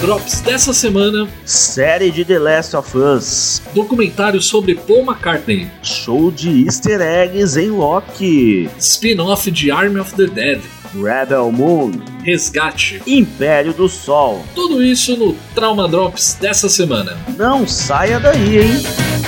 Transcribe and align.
Drops 0.00 0.40
dessa 0.40 0.72
semana: 0.72 1.28
série 1.44 2.10
de 2.10 2.24
The 2.24 2.38
Last 2.38 2.74
of 2.74 2.96
Us, 2.96 3.60
documentário 3.74 4.40
sobre 4.40 4.74
Paul 4.74 5.02
McCartney, 5.02 5.70
show 5.82 6.30
de 6.30 6.64
Easter 6.64 7.02
eggs 7.02 7.58
em 7.58 7.70
Loki, 7.70 8.70
spin-off 8.78 9.50
de 9.50 9.70
Army 9.70 10.00
of 10.00 10.14
the 10.14 10.26
Dead, 10.26 10.60
Rebel 10.94 11.52
Moon, 11.52 11.92
Resgate, 12.24 13.02
Império 13.06 13.74
do 13.74 13.90
Sol. 13.90 14.42
Tudo 14.54 14.82
isso 14.82 15.18
no 15.18 15.34
Trauma 15.54 15.86
Drops 15.86 16.38
dessa 16.40 16.70
semana. 16.70 17.18
Não 17.36 17.68
saia 17.68 18.18
daí, 18.18 18.58
hein? 18.58 19.19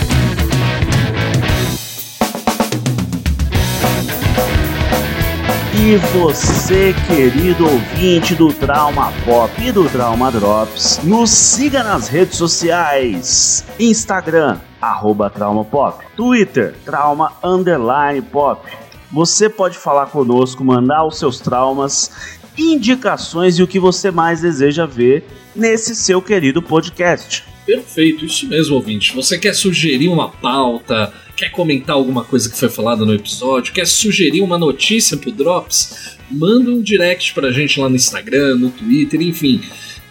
E 5.84 5.96
você, 5.96 6.94
querido 7.08 7.66
ouvinte 7.66 8.36
do 8.36 8.52
Trauma 8.52 9.12
Pop 9.24 9.50
e 9.60 9.72
do 9.72 9.88
Trauma 9.88 10.30
Drops, 10.30 11.00
nos 11.02 11.28
siga 11.30 11.82
nas 11.82 12.06
redes 12.06 12.38
sociais: 12.38 13.64
Instagram, 13.80 14.60
arroba 14.80 15.28
Trauma 15.28 15.64
Pop, 15.64 16.04
Twitter, 16.16 16.76
Trauma 16.84 17.32
Underline 17.42 18.22
Pop. 18.22 18.64
Você 19.10 19.48
pode 19.48 19.76
falar 19.76 20.06
conosco, 20.06 20.62
mandar 20.62 21.04
os 21.04 21.18
seus 21.18 21.40
traumas, 21.40 22.12
indicações 22.56 23.58
e 23.58 23.62
o 23.64 23.66
que 23.66 23.80
você 23.80 24.12
mais 24.12 24.40
deseja 24.40 24.86
ver 24.86 25.26
nesse 25.52 25.96
seu 25.96 26.22
querido 26.22 26.62
podcast. 26.62 27.42
Perfeito, 27.66 28.24
isso 28.24 28.46
mesmo, 28.48 28.76
ouvinte. 28.76 29.16
Você 29.16 29.36
quer 29.36 29.52
sugerir 29.52 30.08
uma 30.08 30.28
pauta, 30.28 31.12
quer 31.36 31.50
comentar 31.50 31.96
alguma 31.96 32.24
coisa 32.24 32.50
que 32.50 32.58
foi 32.58 32.68
falada 32.68 33.04
no 33.04 33.14
episódio, 33.14 33.72
quer 33.72 33.86
sugerir 33.86 34.40
uma 34.40 34.58
notícia 34.58 35.16
pro 35.16 35.32
Drops? 35.32 36.16
Manda 36.30 36.70
um 36.70 36.82
direct 36.82 37.34
pra 37.34 37.50
gente 37.50 37.80
lá 37.80 37.88
no 37.88 37.96
Instagram, 37.96 38.56
no 38.56 38.70
Twitter, 38.70 39.20
enfim. 39.20 39.60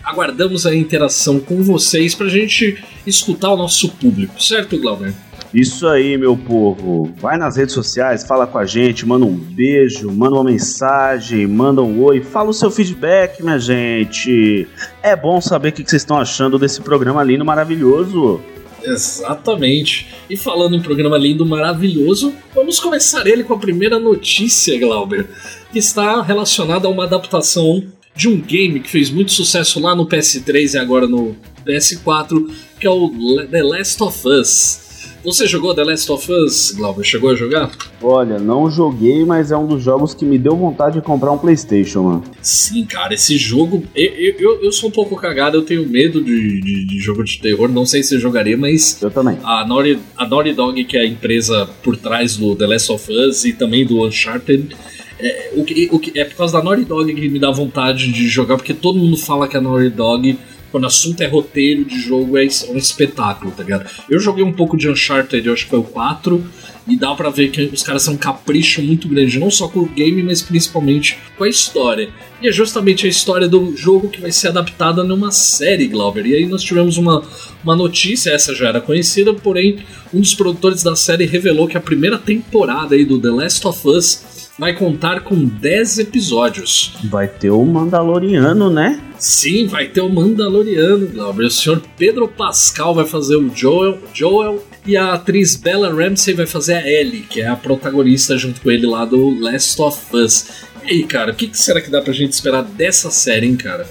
Aguardamos 0.04 0.66
a 0.66 0.76
interação 0.76 1.40
com 1.40 1.62
vocês 1.62 2.16
pra 2.16 2.28
gente 2.28 2.84
escutar 3.06 3.52
o 3.52 3.58
nosso 3.58 3.90
público, 3.90 4.42
certo, 4.42 4.78
Glauber? 4.78 5.14
Isso 5.54 5.86
aí, 5.88 6.18
meu 6.18 6.38
povo. 6.38 7.12
Vai 7.18 7.38
nas 7.38 7.58
redes 7.58 7.74
sociais, 7.74 8.26
fala 8.26 8.48
com 8.48 8.58
a 8.58 8.66
gente, 8.66 9.06
manda 9.06 9.26
um 9.26 9.36
beijo, 9.36 10.10
manda 10.10 10.36
uma 10.36 10.46
mensagem, 10.46 11.46
manda 11.46 11.82
um 11.82 12.02
oi, 12.02 12.22
fala 12.22 12.50
o 12.50 12.54
seu 12.54 12.72
feedback, 12.72 13.44
minha 13.44 13.60
gente. 13.60 14.66
É 15.04 15.14
bom 15.14 15.42
saber 15.42 15.70
o 15.70 15.72
que 15.74 15.84
vocês 15.84 16.02
estão 16.02 16.18
achando 16.18 16.58
desse 16.58 16.80
programa 16.82 17.22
lindo, 17.22 17.44
maravilhoso. 17.44 18.42
Exatamente. 18.84 20.08
E 20.30 20.36
falando 20.36 20.76
em 20.76 20.82
programa 20.82 21.18
lindo, 21.18 21.46
maravilhoso, 21.46 22.34
vamos 22.54 22.80
começar 22.80 23.28
ele 23.28 23.44
com 23.44 23.54
a 23.54 23.60
primeira 23.60 24.00
notícia, 24.00 24.78
Glauber, 24.80 25.28
que 25.72 25.80
está 25.80 26.22
relacionada 26.22 26.88
a 26.88 26.92
uma 26.92 27.04
adaptação 27.04 27.84
de 28.16 28.28
um 28.28 28.40
game 28.40 28.80
que 28.80 28.90
fez 28.90 29.10
muito 29.10 29.32
sucesso 29.32 29.80
lá 29.80 29.96
no 29.96 30.06
PS3 30.06 30.74
e 30.74 30.78
agora 30.78 31.08
no 31.08 31.36
PS4, 31.66 32.52
que 32.80 32.86
é 32.86 32.90
o 32.90 33.10
The 33.50 33.64
Last 33.64 34.04
of 34.04 34.28
Us. 34.28 34.91
Você 35.24 35.46
jogou 35.46 35.76
The 35.76 35.84
Last 35.84 36.12
of 36.12 36.32
Us, 36.32 36.72
Glauber? 36.72 37.04
Chegou 37.04 37.30
a 37.30 37.36
jogar? 37.36 37.70
Olha, 38.02 38.40
não 38.40 38.72
joguei, 38.72 39.24
mas 39.24 39.52
é 39.52 39.58
um 39.58 39.68
dos 39.68 39.84
jogos 39.84 40.16
que 40.16 40.26
me 40.26 40.40
deu 40.40 40.56
vontade 40.56 40.96
de 40.96 41.02
comprar 41.02 41.32
um 41.32 41.38
PlayStation, 41.38 42.02
mano. 42.02 42.24
Sim, 42.42 42.84
cara, 42.86 43.14
esse 43.14 43.38
jogo. 43.38 43.84
Eu, 43.94 44.36
eu, 44.40 44.64
eu 44.64 44.72
sou 44.72 44.90
um 44.90 44.92
pouco 44.92 45.16
cagado, 45.16 45.58
eu 45.58 45.62
tenho 45.62 45.88
medo 45.88 46.24
de, 46.24 46.60
de, 46.62 46.86
de, 46.86 47.00
jogo 47.00 47.24
de 47.24 47.40
terror. 47.40 47.70
Não 47.70 47.86
sei 47.86 48.02
se 48.02 48.16
eu 48.16 48.20
jogaria, 48.20 48.58
mas. 48.58 49.00
Eu 49.00 49.12
também. 49.12 49.38
A 49.44 49.64
Naughty, 49.64 50.00
a 50.18 50.28
Naughty 50.28 50.54
Dog, 50.54 50.84
que 50.86 50.98
é 50.98 51.02
a 51.02 51.06
empresa 51.06 51.70
por 51.84 51.96
trás 51.96 52.36
do 52.36 52.56
The 52.56 52.66
Last 52.66 52.92
of 52.92 53.12
Us 53.12 53.46
e 53.46 53.54
também 53.54 53.86
do 53.86 54.04
Uncharted. 54.04 54.76
É, 55.20 55.52
o 55.56 55.64
que, 55.64 55.88
o 55.92 56.00
que, 56.00 56.20
é 56.20 56.26
por 56.26 56.36
causa 56.36 56.58
da 56.58 56.64
Naughty 56.64 56.86
Dog 56.86 57.14
que 57.14 57.30
me 57.30 57.38
dá 57.38 57.52
vontade 57.52 58.12
de 58.12 58.28
jogar, 58.28 58.58
porque 58.58 58.74
todo 58.74 58.98
mundo 58.98 59.18
fala 59.18 59.48
que 59.48 59.56
a 59.56 59.62
Naughty 59.62 59.90
Dog 59.90 60.40
quando 60.72 60.86
o 60.86 60.88
assunto 60.88 61.22
é 61.22 61.28
roteiro 61.28 61.84
de 61.84 62.00
jogo, 62.00 62.38
é 62.38 62.48
um 62.70 62.78
espetáculo, 62.78 63.52
tá 63.52 63.64
ligado? 63.64 63.90
Eu 64.10 64.20
joguei 64.20 64.44
um 64.44 64.54
pouco 64.54 64.78
de 64.78 64.90
Uncharted, 64.90 65.46
eu 65.46 65.54
acho 65.54 65.66
que 65.66 65.70
foi 65.70 65.80
o 65.80 65.84
4, 65.84 66.44
e 66.88 66.98
dá 66.98 67.14
para 67.14 67.30
ver 67.30 67.52
que 67.52 67.62
os 67.64 67.84
caras 67.84 68.04
são 68.04 68.16
um 68.16 68.18
capricho 68.18 68.82
muito 68.82 69.08
grande, 69.08 69.38
não 69.40 69.52
só 69.52 69.68
com 69.68 69.82
o 69.82 69.86
game, 69.86 70.24
mas 70.24 70.42
principalmente 70.42 71.18
com 71.38 71.44
a 71.44 71.50
história. 71.50 72.10
E 72.42 72.48
é 72.48 72.52
justamente 72.52 73.06
a 73.06 73.10
história 73.10 73.48
do 73.48 73.76
jogo 73.78 74.10
que 74.10 74.20
vai 74.20 74.32
ser 74.32 74.48
adaptada 74.48 75.04
numa 75.04 75.32
série, 75.32 75.88
Glauber. 75.88 76.26
E 76.26 76.36
aí 76.36 76.46
nós 76.48 76.64
tivemos 76.64 76.98
uma, 76.98 77.24
uma 77.64 77.76
notícia, 77.76 78.32
essa 78.32 78.56
já 78.56 78.70
era 78.70 78.82
conhecida, 78.82 79.34
porém 79.34 79.80
um 80.14 80.20
dos 80.20 80.34
produtores 80.34 80.82
da 80.82 80.96
série 80.96 81.26
revelou 81.26 81.68
que 81.68 81.78
a 81.78 81.82
primeira 81.82 82.18
temporada 82.18 82.96
aí 82.96 83.06
do 83.06 83.20
The 83.20 83.30
Last 83.30 83.68
of 83.68 83.88
Us 83.88 84.31
vai 84.62 84.76
contar 84.76 85.22
com 85.22 85.44
10 85.44 85.98
episódios. 85.98 86.94
Vai 87.06 87.28
ter 87.28 87.50
o 87.50 87.66
Mandaloriano, 87.66 88.70
né? 88.70 89.02
Sim, 89.18 89.66
vai 89.66 89.88
ter 89.88 90.02
o 90.02 90.08
Mandaloriano, 90.08 91.08
Glauber. 91.08 91.48
O 91.48 91.50
senhor 91.50 91.82
Pedro 91.98 92.28
Pascal 92.28 92.94
vai 92.94 93.08
fazer 93.08 93.38
o 93.38 93.50
Joel, 93.56 93.98
Joel 94.14 94.64
e 94.86 94.96
a 94.96 95.14
atriz 95.16 95.56
Bella 95.56 95.92
Ramsey 95.92 96.36
vai 96.36 96.46
fazer 96.46 96.76
a 96.76 96.88
Ellie, 96.88 97.22
que 97.22 97.42
é 97.42 97.48
a 97.48 97.56
protagonista 97.56 98.38
junto 98.38 98.62
com 98.62 98.70
ele 98.70 98.86
lá 98.86 99.04
do 99.04 99.32
Last 99.40 99.82
of 99.82 100.00
Us. 100.16 100.46
E 100.86 100.92
aí, 100.92 101.04
cara, 101.06 101.32
o 101.32 101.36
que, 101.36 101.48
que 101.48 101.58
será 101.58 101.82
que 101.82 101.90
dá 101.90 102.00
pra 102.00 102.14
gente 102.14 102.34
esperar 102.34 102.62
dessa 102.62 103.10
série, 103.10 103.48
hein, 103.48 103.56
cara? 103.56 103.88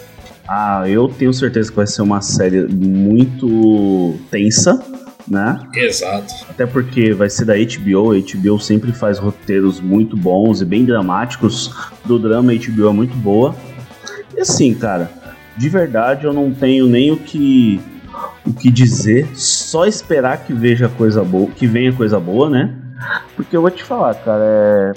Ah, 0.46 0.84
eu 0.88 1.08
tenho 1.08 1.34
certeza 1.34 1.68
que 1.68 1.76
vai 1.76 1.86
ser 1.88 2.02
uma 2.02 2.20
série 2.20 2.62
muito 2.68 4.16
tensa 4.30 4.80
né? 5.30 5.60
Exato. 5.74 6.34
Até 6.50 6.66
porque 6.66 7.12
vai 7.14 7.30
ser 7.30 7.44
da 7.44 7.54
HBO, 7.54 8.12
a 8.12 8.18
HBO 8.18 8.58
sempre 8.58 8.92
faz 8.92 9.18
roteiros 9.18 9.80
muito 9.80 10.16
bons 10.16 10.60
e 10.60 10.64
bem 10.64 10.84
dramáticos. 10.84 11.72
Do 12.04 12.18
drama, 12.18 12.52
a 12.52 12.56
HBO 12.56 12.88
é 12.88 12.92
muito 12.92 13.16
boa. 13.16 13.54
E 14.36 14.40
assim, 14.40 14.74
cara, 14.74 15.08
de 15.56 15.68
verdade 15.68 16.26
eu 16.26 16.32
não 16.32 16.52
tenho 16.52 16.86
nem 16.86 17.12
o 17.12 17.16
que 17.16 17.80
o 18.44 18.52
que 18.52 18.70
dizer, 18.70 19.28
só 19.34 19.86
esperar 19.86 20.44
que 20.44 20.52
veja 20.52 20.88
coisa 20.88 21.22
boa, 21.22 21.50
que 21.50 21.66
venha 21.66 21.92
coisa 21.92 22.18
boa, 22.18 22.50
né? 22.50 22.74
Porque 23.36 23.56
eu 23.56 23.60
vou 23.60 23.70
te 23.70 23.84
falar, 23.84 24.14
cara, 24.14 24.44
é... 24.44 24.92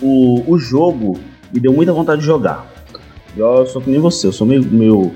o, 0.00 0.44
o 0.46 0.58
jogo 0.58 1.18
me 1.52 1.60
deu 1.60 1.72
muita 1.72 1.92
vontade 1.92 2.20
de 2.20 2.26
jogar. 2.26 2.66
Eu 3.36 3.66
sou 3.66 3.82
que 3.82 3.90
nem 3.90 4.00
você, 4.00 4.26
eu 4.26 4.32
sou 4.32 4.46
meio, 4.46 4.64
meio 4.64 5.12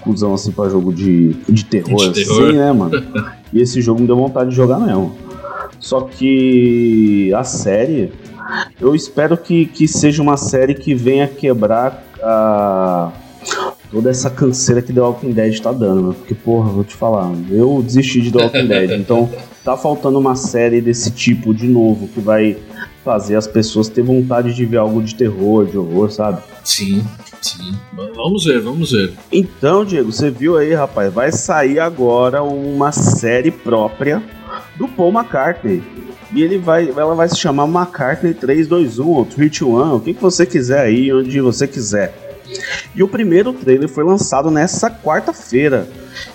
cuzão 0.00 0.34
assim 0.34 0.50
pra 0.50 0.68
jogo 0.68 0.92
de, 0.92 1.34
de 1.48 1.64
terror, 1.64 2.10
de 2.10 2.24
terror. 2.24 2.48
assim, 2.48 2.56
né, 2.56 2.72
mano? 2.72 3.02
E 3.52 3.60
esse 3.60 3.80
jogo 3.80 4.00
me 4.00 4.06
deu 4.06 4.16
vontade 4.16 4.50
de 4.50 4.56
jogar 4.56 4.78
mesmo. 4.78 5.16
Só 5.78 6.02
que 6.02 7.32
a 7.34 7.44
série, 7.44 8.12
eu 8.80 8.94
espero 8.94 9.36
que, 9.36 9.66
que 9.66 9.86
seja 9.88 10.22
uma 10.22 10.36
série 10.36 10.74
que 10.74 10.94
venha 10.94 11.26
quebrar 11.26 12.04
a, 12.22 13.12
toda 13.90 14.10
essa 14.10 14.30
canseira 14.30 14.80
que 14.80 14.92
The 14.92 15.00
Walking 15.00 15.32
Dead 15.32 15.60
tá 15.60 15.72
dando, 15.72 16.08
né? 16.08 16.14
Porque, 16.18 16.34
porra, 16.34 16.70
vou 16.70 16.84
te 16.84 16.94
falar, 16.94 17.32
eu 17.50 17.82
desisti 17.82 18.20
de 18.22 18.32
The 18.32 18.44
Walking 18.44 18.66
Dead, 18.66 18.90
então 18.92 19.28
tá 19.64 19.76
faltando 19.76 20.18
uma 20.18 20.34
série 20.34 20.80
desse 20.80 21.10
tipo 21.10 21.52
de 21.52 21.66
novo 21.66 22.08
que 22.08 22.20
vai 22.20 22.56
fazer 23.04 23.36
as 23.36 23.46
pessoas 23.46 23.88
ter 23.88 24.02
vontade 24.02 24.54
de 24.54 24.64
ver 24.64 24.78
algo 24.78 25.02
de 25.02 25.14
terror, 25.14 25.66
de 25.66 25.76
horror, 25.76 26.10
sabe? 26.10 26.42
Sim. 26.64 27.04
Sim, 27.42 27.74
vamos 27.92 28.44
ver, 28.44 28.60
vamos 28.60 28.92
ver. 28.92 29.12
Então, 29.30 29.84
Diego, 29.84 30.12
você 30.12 30.30
viu 30.30 30.56
aí, 30.56 30.72
rapaz, 30.72 31.12
vai 31.12 31.32
sair 31.32 31.80
agora 31.80 32.42
uma 32.42 32.92
série 32.92 33.50
própria 33.50 34.22
do 34.76 34.86
Paul 34.86 35.12
McCartney. 35.12 35.82
E 36.32 36.42
ele 36.42 36.56
vai, 36.56 36.88
ela 36.88 37.14
vai 37.14 37.28
se 37.28 37.36
chamar 37.36 37.66
McCartney 37.66 38.32
321 38.32 39.08
ou 39.08 39.24
321, 39.26 39.96
o 39.96 40.00
que, 40.00 40.12
você 40.12 40.46
quiser 40.46 40.80
aí, 40.80 41.12
onde 41.12 41.40
você 41.40 41.66
quiser. 41.66 42.40
E 42.94 43.02
o 43.02 43.08
primeiro 43.08 43.52
trailer 43.52 43.88
foi 43.88 44.04
lançado 44.04 44.50
nessa 44.50 44.88
quarta-feira. 44.88 45.86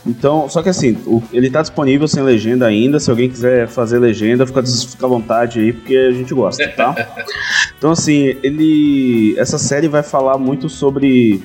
Então, 0.06 0.50
só 0.50 0.62
que 0.62 0.70
assim, 0.70 0.98
o, 1.06 1.22
ele 1.32 1.50
tá 1.50 1.62
disponível 1.62 2.08
sem 2.08 2.24
legenda 2.24 2.66
ainda. 2.66 3.00
Se 3.00 3.10
alguém 3.10 3.30
quiser 3.30 3.68
fazer 3.68 4.00
legenda, 4.00 4.46
fica, 4.46 4.64
fica 4.64 5.06
à 5.06 5.10
vontade 5.10 5.60
aí, 5.60 5.74
porque 5.74 5.96
a 5.96 6.12
gente 6.12 6.34
gosta, 6.34 6.68
tá? 6.70 6.96
então, 7.78 7.92
assim, 7.92 8.38
ele. 8.44 9.36
Essa 9.38 9.58
série 9.58 9.88
vai 9.88 10.04
falar 10.04 10.38
muito 10.38 10.70
sobre 10.70 11.42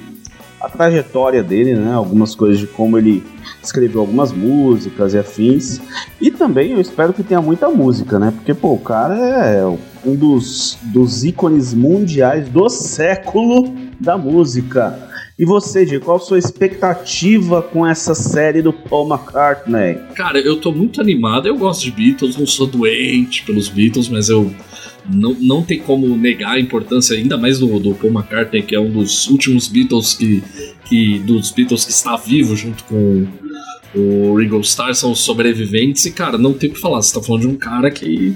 a 0.61 0.69
trajetória 0.69 1.43
dele, 1.43 1.75
né? 1.75 1.93
Algumas 1.93 2.35
coisas 2.35 2.59
de 2.59 2.67
como 2.67 2.97
ele 2.97 3.23
escreveu 3.63 4.01
algumas 4.01 4.33
músicas 4.33 5.15
e 5.15 5.19
afins. 5.19 5.81
E 6.21 6.31
também 6.31 6.73
eu 6.73 6.81
espero 6.81 7.13
que 7.13 7.23
tenha 7.23 7.41
muita 7.41 7.69
música, 7.69 8.19
né? 8.19 8.33
Porque, 8.33 8.55
pô, 8.55 8.75
o 8.75 8.79
cara 8.79 9.17
é 9.17 9.65
um 10.05 10.15
dos, 10.15 10.79
dos 10.83 11.25
ícones 11.25 11.73
mundiais 11.73 12.49
do 12.49 12.69
século 12.69 13.73
da 14.01 14.17
música. 14.19 15.11
E 15.43 15.45
você, 15.45 15.85
Diego, 15.85 16.05
qual 16.05 16.19
a 16.19 16.21
sua 16.21 16.39
expectativa 16.39 17.61
com 17.61 17.85
essa 17.85 18.15
série 18.15 18.63
do 18.63 18.73
Paul 18.73 19.09
McCartney? 19.13 19.99
Cara, 20.15 20.39
eu 20.39 20.61
tô 20.61 20.71
muito 20.71 21.01
animado. 21.01 21.49
Eu 21.49 21.59
gosto 21.59 21.83
de 21.83 21.91
Beatles, 21.91 22.37
não 22.37 22.47
sou 22.47 22.65
doente 22.65 23.43
pelos 23.43 23.69
Beatles, 23.69 24.09
mas 24.09 24.29
eu 24.29 24.55
não, 25.13 25.35
não 25.41 25.65
tem 25.65 25.81
como 25.81 26.17
negar 26.17 26.53
a 26.53 26.61
importância, 26.61 27.17
ainda 27.17 27.37
mais 27.37 27.59
do, 27.59 27.81
do 27.81 27.93
Paul 27.93 28.13
McCartney, 28.13 28.63
que 28.63 28.77
é 28.77 28.79
um 28.79 28.89
dos 28.89 29.27
últimos 29.27 29.67
Beatles 29.67 30.15
que, 30.15 30.45
que 30.85 31.19
dos 31.19 31.51
Beatles 31.51 31.85
que 31.87 31.91
está 31.91 32.17
vivo 32.17 32.55
junto 32.55 32.85
com 32.85 33.27
o 33.97 34.37
Ringo 34.37 34.61
Starr, 34.61 34.95
são 34.95 35.11
os 35.11 35.19
sobreviventes. 35.19 36.07
E, 36.07 36.13
cara, 36.13 36.39
não 36.39 36.53
tem 36.53 36.71
o 36.71 36.73
que 36.73 36.81
falar. 36.81 37.03
Você 37.03 37.13
tá 37.13 37.21
falando 37.21 37.43
de 37.43 37.49
um 37.49 37.57
cara 37.57 37.91
que 37.91 38.33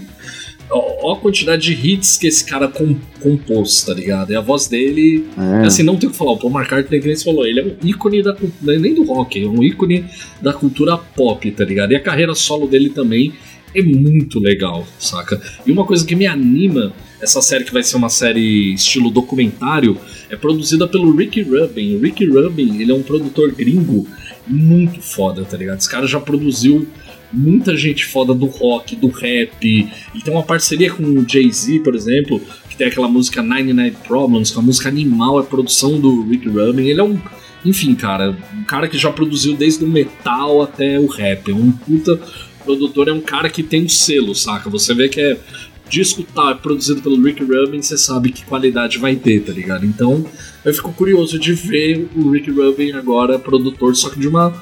Ó, 0.70 1.12
a 1.12 1.16
quantidade 1.16 1.62
de 1.62 1.88
hits 1.88 2.16
que 2.16 2.26
esse 2.26 2.44
cara 2.44 2.66
com, 2.68 2.96
compôs, 3.20 3.82
tá 3.82 3.94
ligado? 3.94 4.32
E 4.32 4.36
a 4.36 4.40
voz 4.40 4.66
dele, 4.66 5.24
é. 5.38 5.66
assim, 5.66 5.82
não 5.82 5.96
tem 5.96 6.08
o 6.08 6.12
que 6.12 6.18
falar. 6.18 6.32
O 6.32 6.38
Paul 6.38 6.52
McCartney, 6.52 7.00
que 7.00 7.06
nem 7.06 7.16
você 7.16 7.24
falou, 7.24 7.46
ele 7.46 7.60
é 7.60 7.64
um 7.64 7.76
ícone 7.84 8.22
da 8.22 8.34
cultura, 8.34 8.78
nem 8.78 8.94
do 8.94 9.04
rock, 9.04 9.42
é 9.42 9.46
um 9.46 9.62
ícone 9.62 10.04
da 10.40 10.52
cultura 10.52 10.96
pop, 10.96 11.50
tá 11.52 11.64
ligado? 11.64 11.92
E 11.92 11.96
a 11.96 12.00
carreira 12.00 12.34
solo 12.34 12.66
dele 12.66 12.90
também 12.90 13.32
é 13.74 13.82
muito 13.82 14.40
legal, 14.40 14.86
saca? 14.98 15.40
E 15.64 15.70
uma 15.70 15.84
coisa 15.84 16.04
que 16.04 16.14
me 16.14 16.26
anima, 16.26 16.92
essa 17.20 17.40
série 17.42 17.64
que 17.64 17.72
vai 17.72 17.82
ser 17.82 17.96
uma 17.96 18.08
série 18.08 18.72
estilo 18.74 19.10
documentário, 19.10 19.98
é 20.30 20.36
produzida 20.36 20.88
pelo 20.88 21.14
Ricky 21.14 21.42
Rubin. 21.42 21.96
O 21.96 22.00
Ricky 22.00 22.26
Rubin, 22.26 22.80
ele 22.80 22.90
é 22.90 22.94
um 22.94 23.02
produtor 23.02 23.52
gringo 23.52 24.06
muito 24.46 25.00
foda, 25.00 25.44
tá 25.44 25.56
ligado? 25.56 25.78
Esse 25.78 25.90
cara 25.90 26.06
já 26.06 26.20
produziu 26.20 26.86
muita 27.32 27.76
gente 27.76 28.05
foda 28.05 28.34
do 28.34 28.46
rock, 28.46 28.96
do 28.96 29.08
rap. 29.08 29.52
Ele 29.62 30.23
tem 30.23 30.32
uma 30.32 30.43
parceria 30.43 30.93
com 30.93 31.02
o 31.02 31.28
Jay-Z, 31.28 31.81
por 31.81 31.94
exemplo, 31.94 32.40
que 32.69 32.76
tem 32.76 32.87
aquela 32.87 33.08
música 33.08 33.43
99 33.43 33.96
Problems, 34.06 34.50
que 34.50 34.56
é 34.56 34.61
uma 34.61 34.67
música 34.67 34.88
animal, 34.88 35.40
é 35.40 35.43
produção 35.43 36.00
do 36.00 36.23
Rick 36.28 36.49
Rubin. 36.49 36.87
Ele 36.87 37.00
é 37.00 37.05
um. 37.05 37.19
Enfim, 37.64 37.94
cara, 37.94 38.37
um 38.55 38.64
cara 38.64 38.87
que 38.88 38.96
já 38.96 39.11
produziu 39.11 39.56
desde 39.56 39.84
o 39.84 39.88
metal 39.88 40.62
até 40.62 40.99
o 41.00 41.06
rap. 41.06 41.50
É 41.50 41.55
um 41.55 41.73
puta 41.73 42.20
produtor, 42.64 43.08
é 43.08 43.12
um 43.12 43.20
cara 43.20 43.49
que 43.49 43.62
tem 43.62 43.84
um 43.84 43.88
selo, 43.88 44.34
saca? 44.34 44.69
Você 44.70 44.94
vê 44.94 45.08
que 45.08 45.20
é 45.20 45.38
disco 45.88 46.23
tá 46.23 46.55
produzido 46.55 47.00
pelo 47.00 47.23
Rick 47.23 47.43
Rubin, 47.43 47.81
você 47.81 47.96
sabe 47.96 48.31
que 48.31 48.44
qualidade 48.44 48.99
vai 48.99 49.14
ter, 49.14 49.40
tá 49.44 49.52
ligado? 49.52 49.87
Então 49.87 50.26
eu 50.64 50.75
fico 50.75 50.93
curioso 50.93 51.38
de 51.38 51.52
ver 51.52 52.08
o 52.17 52.31
Rick 52.31 52.50
Rubin 52.50 52.93
agora 52.93 53.38
produtor, 53.38 53.94
só 53.94 54.11
que 54.11 54.19
de 54.19 54.28
uma, 54.28 54.52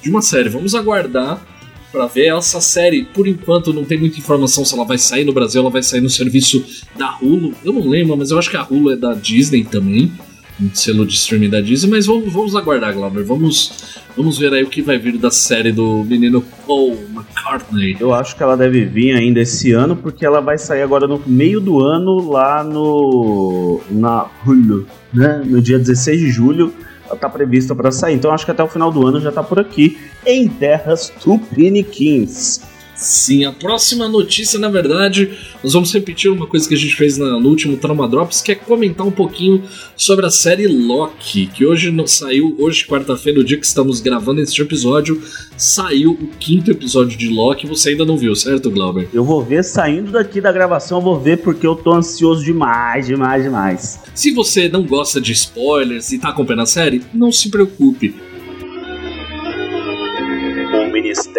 de 0.00 0.08
uma 0.08 0.22
série. 0.22 0.48
Vamos 0.48 0.74
aguardar 0.74 1.44
para 1.92 2.06
ver 2.06 2.34
essa 2.36 2.60
série. 2.60 3.04
Por 3.04 3.26
enquanto 3.26 3.72
não 3.72 3.84
tem 3.84 3.98
muita 3.98 4.18
informação 4.18 4.64
se 4.64 4.74
ela 4.74 4.84
vai 4.84 4.98
sair 4.98 5.24
no 5.24 5.32
Brasil, 5.32 5.60
ela 5.60 5.70
vai 5.70 5.82
sair 5.82 6.00
no 6.00 6.10
serviço 6.10 6.64
da 6.96 7.16
Hulu. 7.20 7.54
Eu 7.64 7.72
não 7.72 7.88
lembro, 7.88 8.16
mas 8.16 8.30
eu 8.30 8.38
acho 8.38 8.50
que 8.50 8.56
a 8.56 8.66
Hulu 8.68 8.92
é 8.92 8.96
da 8.96 9.14
Disney 9.14 9.64
também. 9.64 10.12
Um 10.60 10.74
selo 10.74 11.06
de 11.06 11.14
streaming 11.14 11.50
da 11.50 11.60
Disney, 11.60 11.88
mas 11.88 12.06
vamos, 12.06 12.32
vamos 12.32 12.56
aguardar, 12.56 12.92
Glauber. 12.92 13.22
Vamos, 13.22 14.00
vamos 14.16 14.38
ver 14.38 14.52
aí 14.52 14.64
o 14.64 14.68
que 14.68 14.82
vai 14.82 14.98
vir 14.98 15.16
da 15.16 15.30
série 15.30 15.70
do 15.70 16.02
menino 16.02 16.44
Paul 16.66 16.98
McCartney. 17.14 17.96
Eu 18.00 18.12
acho 18.12 18.34
que 18.34 18.42
ela 18.42 18.56
deve 18.56 18.84
vir 18.84 19.14
ainda 19.14 19.38
esse 19.38 19.70
ano, 19.70 19.94
porque 19.94 20.26
ela 20.26 20.40
vai 20.40 20.58
sair 20.58 20.82
agora 20.82 21.06
no 21.06 21.22
meio 21.24 21.60
do 21.60 21.80
ano 21.80 22.28
lá 22.28 22.64
no. 22.64 23.80
na 23.88 24.26
Hulu, 24.44 24.84
né? 25.14 25.42
No 25.44 25.62
dia 25.62 25.78
16 25.78 26.20
de 26.20 26.28
julho 26.28 26.74
tá 27.16 27.28
prevista 27.28 27.74
para 27.74 27.90
sair. 27.90 28.14
Então 28.14 28.32
acho 28.32 28.44
que 28.44 28.50
até 28.50 28.62
o 28.62 28.68
final 28.68 28.90
do 28.90 29.06
ano 29.06 29.20
já 29.20 29.32
tá 29.32 29.42
por 29.42 29.58
aqui 29.58 29.98
em 30.26 30.48
terras 30.48 31.08
tupiniquins. 31.08 32.60
Sim, 32.98 33.44
a 33.44 33.52
próxima 33.52 34.08
notícia, 34.08 34.58
na 34.58 34.68
verdade, 34.68 35.30
nós 35.62 35.72
vamos 35.72 35.94
repetir 35.94 36.28
uma 36.32 36.48
coisa 36.48 36.68
que 36.68 36.74
a 36.74 36.76
gente 36.76 36.96
fez 36.96 37.16
no 37.16 37.48
último 37.48 37.76
Trauma 37.76 38.08
Drops, 38.08 38.42
que 38.42 38.50
é 38.50 38.56
comentar 38.56 39.06
um 39.06 39.10
pouquinho 39.12 39.62
sobre 39.96 40.26
a 40.26 40.30
série 40.30 40.66
Loki, 40.66 41.46
que 41.46 41.64
hoje 41.64 41.94
saiu, 42.08 42.56
hoje, 42.58 42.84
quarta-feira, 42.84 43.38
no 43.38 43.44
dia 43.44 43.56
que 43.56 43.64
estamos 43.64 44.00
gravando 44.00 44.40
este 44.40 44.60
episódio, 44.60 45.22
saiu 45.56 46.10
o 46.10 46.26
quinto 46.40 46.72
episódio 46.72 47.16
de 47.16 47.28
Loki. 47.28 47.68
Você 47.68 47.90
ainda 47.90 48.04
não 48.04 48.18
viu, 48.18 48.34
certo, 48.34 48.68
Glauber? 48.68 49.08
Eu 49.14 49.24
vou 49.24 49.44
ver 49.44 49.62
saindo 49.62 50.10
daqui 50.10 50.40
da 50.40 50.50
gravação, 50.50 50.98
eu 50.98 51.02
vou 51.02 51.20
ver 51.20 51.38
porque 51.38 51.64
eu 51.64 51.76
tô 51.76 51.92
ansioso 51.92 52.42
demais, 52.42 53.06
demais, 53.06 53.44
demais. 53.44 54.00
Se 54.12 54.32
você 54.32 54.68
não 54.68 54.82
gosta 54.82 55.20
de 55.20 55.30
spoilers 55.32 56.10
e 56.10 56.18
tá 56.18 56.30
acompanhando 56.30 56.62
a 56.62 56.66
série, 56.66 57.00
não 57.14 57.30
se 57.30 57.48
preocupe 57.48 58.12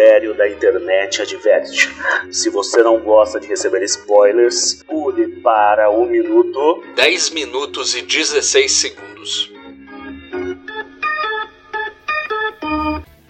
Ministério 0.00 0.34
da 0.34 0.48
Internet 0.48 1.20
adverte: 1.20 1.90
se 2.30 2.48
você 2.48 2.82
não 2.82 2.98
gosta 3.00 3.38
de 3.38 3.46
receber 3.46 3.82
spoilers, 3.84 4.82
pule 4.88 5.28
para 5.42 5.90
o 5.90 6.06
minuto 6.06 6.82
10 6.96 7.30
minutos 7.30 7.94
e 7.94 8.00
16 8.00 8.72
segundos. 8.72 9.52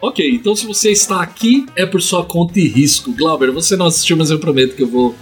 Ok, 0.01 0.31
então 0.31 0.55
se 0.55 0.65
você 0.65 0.93
está 0.93 1.21
aqui 1.21 1.67
é 1.75 1.85
por 1.85 2.01
sua 2.01 2.25
conta 2.25 2.61
e 2.61 2.69
risco. 2.69 3.13
Glauber, 3.13 3.51
você 3.51 3.77
não 3.77 3.87
assistiu, 3.87 4.17
mas 4.17 4.31
eu 4.31 4.39
prometo 4.39 4.77
que 4.77 4.83
eu 4.85 4.89
vou 4.89 5.15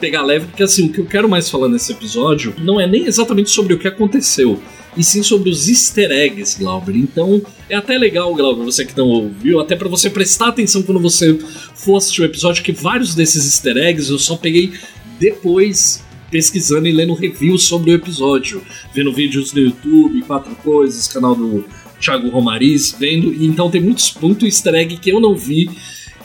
pegar 0.00 0.22
leve, 0.22 0.46
porque 0.46 0.64
assim, 0.64 0.88
o 0.88 0.92
que 0.92 1.00
eu 1.00 1.06
quero 1.06 1.28
mais 1.28 1.48
falar 1.48 1.68
nesse 1.68 1.92
episódio 1.92 2.52
não 2.58 2.80
é 2.80 2.86
nem 2.86 3.06
exatamente 3.06 3.50
sobre 3.50 3.72
o 3.74 3.78
que 3.78 3.88
aconteceu, 3.88 4.60
e 4.96 5.04
sim 5.04 5.22
sobre 5.22 5.50
os 5.50 5.68
easter 5.68 6.10
eggs, 6.10 6.58
Glauber. 6.58 6.96
Então 6.96 7.42
é 7.68 7.76
até 7.76 7.98
legal, 7.98 8.34
Glauber, 8.34 8.64
você 8.64 8.84
que 8.84 8.96
não 8.96 9.06
ouviu, 9.06 9.60
até 9.60 9.76
para 9.76 9.88
você 9.88 10.08
prestar 10.08 10.48
atenção 10.48 10.82
quando 10.82 11.00
você 11.00 11.38
for 11.74 11.96
assistir 11.96 12.22
o 12.22 12.24
episódio, 12.24 12.62
que 12.62 12.72
vários 12.72 13.14
desses 13.14 13.44
easter 13.44 13.76
eggs 13.76 14.10
eu 14.10 14.18
só 14.18 14.36
peguei 14.36 14.72
depois 15.18 16.04
pesquisando 16.30 16.88
e 16.88 16.92
lendo 16.92 17.14
reviews 17.14 17.64
sobre 17.64 17.90
o 17.92 17.94
episódio, 17.94 18.62
vendo 18.92 19.12
vídeos 19.12 19.52
no 19.52 19.60
YouTube, 19.60 20.22
quatro 20.22 20.54
coisas, 20.56 21.08
canal 21.08 21.34
do 21.34 21.64
Thiago 22.00 22.28
Romariz, 22.28 22.94
vendo, 22.98 23.32
então 23.42 23.70
tem 23.70 23.80
muitos 23.80 24.14
muito 24.20 24.44
easter 24.44 24.74
egg 24.74 24.96
que 24.96 25.10
eu 25.10 25.20
não 25.20 25.34
vi 25.34 25.70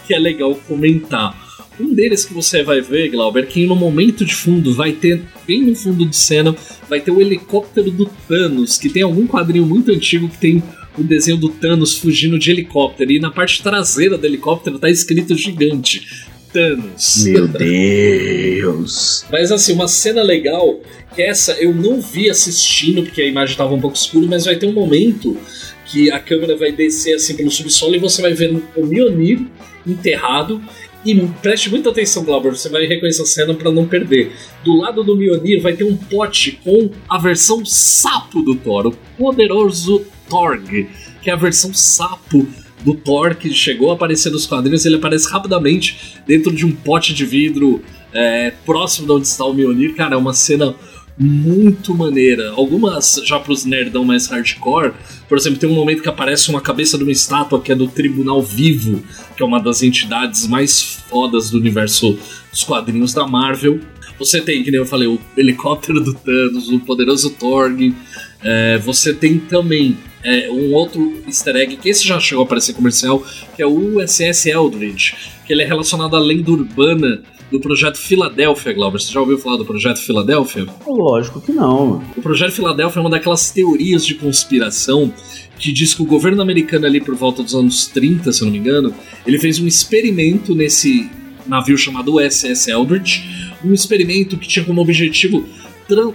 que 0.05 0.13
é 0.13 0.19
legal 0.19 0.55
comentar. 0.67 1.39
Um 1.79 1.93
deles 1.93 2.25
que 2.25 2.33
você 2.33 2.63
vai 2.63 2.81
ver, 2.81 3.09
Glauber, 3.09 3.47
que 3.47 3.65
no 3.65 3.75
momento 3.75 4.25
de 4.25 4.35
fundo 4.35 4.73
vai 4.73 4.91
ter, 4.91 5.23
bem 5.47 5.63
no 5.63 5.75
fundo 5.75 6.05
de 6.05 6.15
cena, 6.15 6.55
vai 6.91 6.99
ter 6.99 7.09
o 7.09 7.21
helicóptero 7.21 7.89
do 7.89 8.05
Thanos, 8.27 8.77
que 8.77 8.89
tem 8.89 9.01
algum 9.01 9.25
quadrinho 9.25 9.65
muito 9.65 9.89
antigo 9.93 10.27
que 10.27 10.37
tem 10.37 10.61
o 10.97 11.01
desenho 11.01 11.37
do 11.37 11.47
Thanos 11.47 11.97
fugindo 11.97 12.37
de 12.37 12.51
helicóptero. 12.51 13.13
E 13.13 13.17
na 13.17 13.31
parte 13.31 13.63
traseira 13.63 14.17
do 14.17 14.25
helicóptero 14.27 14.77
tá 14.77 14.89
escrito 14.89 15.33
gigante. 15.33 16.05
Thanos. 16.51 17.23
Meu 17.23 17.47
Deus! 17.57 19.25
mas 19.31 19.53
assim, 19.53 19.71
uma 19.71 19.87
cena 19.87 20.21
legal, 20.21 20.81
que 21.15 21.21
essa 21.21 21.53
eu 21.53 21.73
não 21.73 22.01
vi 22.01 22.29
assistindo, 22.29 23.03
porque 23.03 23.21
a 23.21 23.25
imagem 23.25 23.55
tava 23.55 23.73
um 23.73 23.79
pouco 23.79 23.95
escura, 23.95 24.27
mas 24.27 24.43
vai 24.43 24.57
ter 24.57 24.65
um 24.65 24.73
momento 24.73 25.37
que 25.85 26.11
a 26.11 26.19
câmera 26.19 26.57
vai 26.57 26.73
descer 26.73 27.15
assim 27.15 27.37
pelo 27.37 27.49
subsolo 27.49 27.95
e 27.95 27.99
você 27.99 28.21
vai 28.21 28.33
ver 28.33 28.51
o 28.75 28.85
Mjolnir 28.85 29.39
enterrado 29.87 30.61
e 31.05 31.15
preste 31.41 31.69
muita 31.69 31.89
atenção, 31.89 32.23
Glauber, 32.23 32.51
você 32.51 32.69
vai 32.69 32.85
reconhecer 32.85 33.23
a 33.23 33.25
cena 33.25 33.53
para 33.53 33.71
não 33.71 33.87
perder. 33.87 34.31
Do 34.63 34.77
lado 34.77 35.03
do 35.03 35.15
Mjolnir 35.15 35.61
vai 35.61 35.73
ter 35.73 35.83
um 35.83 35.97
pote 35.97 36.59
com 36.63 36.91
a 37.09 37.17
versão 37.17 37.65
sapo 37.65 38.41
do 38.41 38.55
Thor, 38.55 38.87
o 38.87 38.91
poderoso 39.17 40.05
Torg, 40.29 40.87
que 41.21 41.29
é 41.29 41.33
a 41.33 41.35
versão 41.35 41.73
sapo 41.73 42.47
do 42.83 42.93
Thor 42.93 43.35
que 43.35 43.51
chegou 43.53 43.91
a 43.91 43.93
aparecer 43.93 44.31
nos 44.31 44.45
quadrinhos. 44.45 44.85
Ele 44.85 44.95
aparece 44.95 45.29
rapidamente 45.29 46.17
dentro 46.27 46.53
de 46.53 46.65
um 46.65 46.71
pote 46.71 47.13
de 47.13 47.25
vidro 47.25 47.81
é, 48.13 48.51
próximo 48.65 49.07
de 49.07 49.13
onde 49.13 49.27
está 49.27 49.45
o 49.45 49.53
Mjolnir. 49.53 49.95
Cara, 49.95 50.15
é 50.15 50.17
uma 50.17 50.33
cena 50.33 50.75
muito 51.17 51.93
maneira. 51.93 52.51
Algumas 52.51 53.21
já 53.25 53.39
pros 53.39 53.65
nerdão 53.65 54.03
mais 54.03 54.27
hardcore, 54.27 54.93
por 55.27 55.37
exemplo, 55.37 55.59
tem 55.59 55.69
um 55.69 55.75
momento 55.75 56.01
que 56.01 56.09
aparece 56.09 56.49
uma 56.49 56.59
cabeça 56.59 56.97
de 56.97 57.03
uma 57.03 57.11
estátua 57.11 57.61
que 57.61 57.71
é 57.71 57.75
do 57.75 57.87
Tribunal 57.87 58.41
Vivo, 58.41 59.01
que 59.35 59.41
é 59.41 59.45
uma 59.45 59.61
das 59.61 59.81
entidades 59.81 60.47
mais 60.47 60.81
fodas 61.09 61.49
do 61.49 61.57
universo 61.57 62.17
dos 62.51 62.63
quadrinhos 62.63 63.13
da 63.13 63.27
Marvel. 63.27 63.79
Você 64.19 64.41
tem, 64.41 64.63
que 64.63 64.69
nem 64.69 64.79
eu 64.79 64.85
falei, 64.85 65.07
o 65.07 65.19
helicóptero 65.37 65.99
do 65.99 66.13
Thanos, 66.13 66.69
o 66.69 66.79
poderoso 66.79 67.29
Thorg. 67.31 67.95
É, 68.43 68.77
você 68.79 69.13
tem 69.13 69.39
também 69.39 69.97
é, 70.23 70.49
um 70.49 70.73
outro 70.73 71.21
easter 71.25 71.55
egg, 71.55 71.77
que 71.77 71.89
esse 71.89 72.05
já 72.05 72.19
chegou 72.19 72.43
a 72.43 72.45
aparecer 72.45 72.73
comercial, 72.73 73.23
que 73.55 73.61
é 73.61 73.65
o 73.65 73.97
USS 73.97 74.47
Eldridge, 74.47 75.15
que 75.45 75.53
ele 75.53 75.63
é 75.63 75.65
relacionado 75.65 76.15
à 76.15 76.19
lenda 76.19 76.51
urbana 76.51 77.23
do 77.51 77.59
projeto 77.59 77.97
Filadélfia, 77.97 78.73
Glauber. 78.73 78.99
Você 78.99 79.11
já 79.11 79.19
ouviu 79.19 79.37
falar 79.37 79.57
do 79.57 79.65
projeto 79.65 79.99
Filadélfia? 79.99 80.65
Lógico 80.87 81.41
que 81.41 81.51
não. 81.51 82.01
O 82.15 82.21
projeto 82.21 82.53
Filadélfia 82.53 82.99
é 82.99 83.01
uma 83.01 83.09
daquelas 83.09 83.51
teorias 83.51 84.05
de 84.05 84.15
conspiração 84.15 85.13
que 85.59 85.71
diz 85.71 85.93
que 85.93 86.01
o 86.01 86.05
governo 86.05 86.41
americano 86.41 86.85
ali 86.85 87.01
por 87.01 87.13
volta 87.13 87.43
dos 87.43 87.53
anos 87.53 87.85
30, 87.87 88.31
se 88.31 88.41
eu 88.41 88.45
não 88.45 88.53
me 88.53 88.57
engano, 88.57 88.93
ele 89.27 89.37
fez 89.37 89.59
um 89.59 89.67
experimento 89.67 90.55
nesse 90.55 91.09
navio 91.45 91.77
chamado 91.77 92.15
USS 92.15 92.69
Eldridge, 92.69 93.23
um 93.63 93.73
experimento 93.73 94.37
que 94.37 94.47
tinha 94.47 94.63
como 94.63 94.81
objetivo 94.81 95.45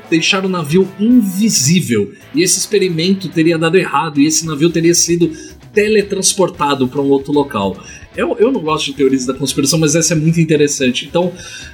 deixar 0.09 0.45
o 0.45 0.49
navio 0.49 0.89
invisível. 0.99 2.13
E 2.35 2.43
esse 2.43 2.59
experimento 2.59 3.29
teria 3.29 3.59
dado 3.59 3.77
errado 3.77 4.19
e 4.19 4.27
esse 4.27 4.47
navio 4.47 4.71
teria 4.71 4.95
sido 4.95 5.31
teletransportado 5.75 6.89
para 6.89 7.03
um 7.03 7.11
outro 7.11 7.33
local. 7.33 7.77
Eu, 8.17 8.37
eu 8.39 8.51
não 8.51 8.61
gosto 8.61 8.87
de 8.87 8.95
teorias 8.95 9.27
da 9.27 9.35
conspiração, 9.35 9.79
mas 9.79 9.95
essa 9.95 10.15
é 10.15 10.17
muito 10.17 10.41
interessante. 10.41 11.07
Então, 11.07 11.33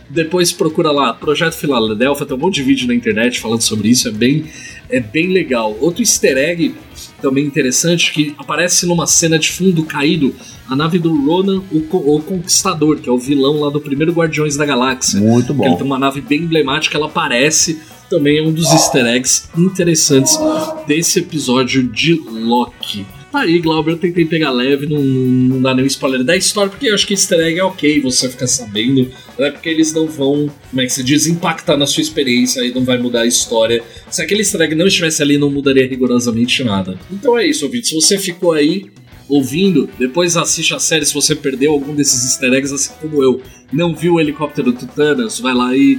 depois 0.09 0.53
procura 0.53 0.91
lá, 0.91 1.13
Projeto 1.13 1.55
Filadélfia, 1.55 2.27
tem 2.27 2.37
um 2.37 2.41
monte 2.41 2.57
de 2.57 2.63
vídeo 2.63 2.89
na 2.89 2.95
internet 2.95 3.41
falando 3.41 3.63
sobre 3.63 3.89
isso, 3.89 4.09
é 4.09 4.11
bem, 4.11 4.45
é 4.89 5.01
bem 5.01 5.29
legal. 5.29 5.77
Outro 5.81 6.03
easter 6.03 6.37
egg 6.37 6.75
também 7.21 7.47
interessante 7.47 8.13
que 8.13 8.35
aparece 8.37 8.85
numa 8.87 9.07
cena 9.07 9.39
de 9.39 9.51
fundo 9.51 9.85
caído 9.85 10.35
a 10.69 10.75
nave 10.75 10.99
do 10.99 11.15
Ronan, 11.27 11.63
o, 11.71 12.17
o, 12.17 12.23
Conquistador, 12.23 12.99
que 12.99 13.09
é 13.09 13.13
o 13.13 13.19
vilão 13.19 13.61
lá 13.61 13.71
do 13.71 13.81
primeiro 13.81 14.13
Guardiões 14.13 14.57
da 14.57 14.65
Galáxia. 14.65 15.21
Muito 15.21 15.53
bom. 15.53 15.65
Ele 15.65 15.77
tem 15.77 15.85
uma 15.85 15.99
nave 15.99 16.21
bem 16.21 16.41
emblemática, 16.41 16.97
ela 16.97 17.07
aparece 17.07 17.81
também 18.09 18.39
é 18.39 18.43
um 18.43 18.53
dos 18.53 18.71
easter 18.71 19.07
eggs 19.07 19.49
interessantes 19.57 20.39
desse 20.87 21.21
episódio 21.21 21.83
de 21.83 22.13
Loki. 22.15 23.07
Tá 23.33 23.41
aí, 23.41 23.61
Glauber, 23.61 23.93
eu 23.93 23.97
tentei 23.97 24.27
pegar 24.27 24.51
leve, 24.51 24.87
não, 24.87 25.01
não 25.01 25.63
dá 25.63 25.75
nenhum 25.75 25.87
spoiler 25.87 26.23
da 26.23 26.37
história, 26.37 26.69
porque 26.69 26.89
eu 26.89 26.95
acho 26.95 27.07
que 27.07 27.15
easter 27.15 27.41
egg 27.41 27.59
é 27.59 27.65
ok 27.65 27.99
você 27.99 28.29
ficar 28.29 28.47
sabendo, 28.47 29.11
é 29.39 29.51
porque 29.51 29.71
eles 29.71 29.91
não 29.95 30.07
vão, 30.07 30.51
como 30.69 30.83
é 30.83 30.85
que 30.85 30.93
se 30.93 31.03
diz, 31.03 31.27
impactar 31.27 31.79
na 31.79 31.87
sua 31.87 32.03
experiência 32.03 32.61
e 32.61 32.75
não 32.75 32.85
vai 32.85 32.99
mudar 32.99 33.23
a 33.23 33.27
história. 33.27 33.83
Se 34.11 34.21
aquele 34.21 34.43
easter 34.43 34.61
egg 34.61 34.75
não 34.75 34.87
estivesse 34.87 35.23
ali, 35.23 35.39
não 35.39 35.51
mudaria 35.51 35.89
rigorosamente 35.89 36.63
nada. 36.63 36.99
Então 37.11 37.39
é 37.39 37.47
isso, 37.47 37.65
ouvinte. 37.65 37.89
Se 37.89 37.95
você 37.95 38.19
ficou 38.19 38.53
aí 38.53 38.91
ouvindo, 39.27 39.89
depois 39.99 40.37
assiste 40.37 40.75
a 40.75 40.79
série 40.79 41.07
se 41.07 41.15
você 41.15 41.35
perdeu 41.35 41.73
algum 41.73 41.95
desses 41.95 42.25
easter 42.25 42.53
eggs, 42.53 42.75
assim 42.75 42.93
como 43.01 43.23
eu. 43.23 43.41
Não 43.73 43.95
viu 43.95 44.15
o 44.15 44.21
helicóptero 44.21 44.73
do 44.73 44.87
Thanos, 44.87 45.41
vai 45.41 45.55
lá 45.55 45.75
e, 45.75 45.99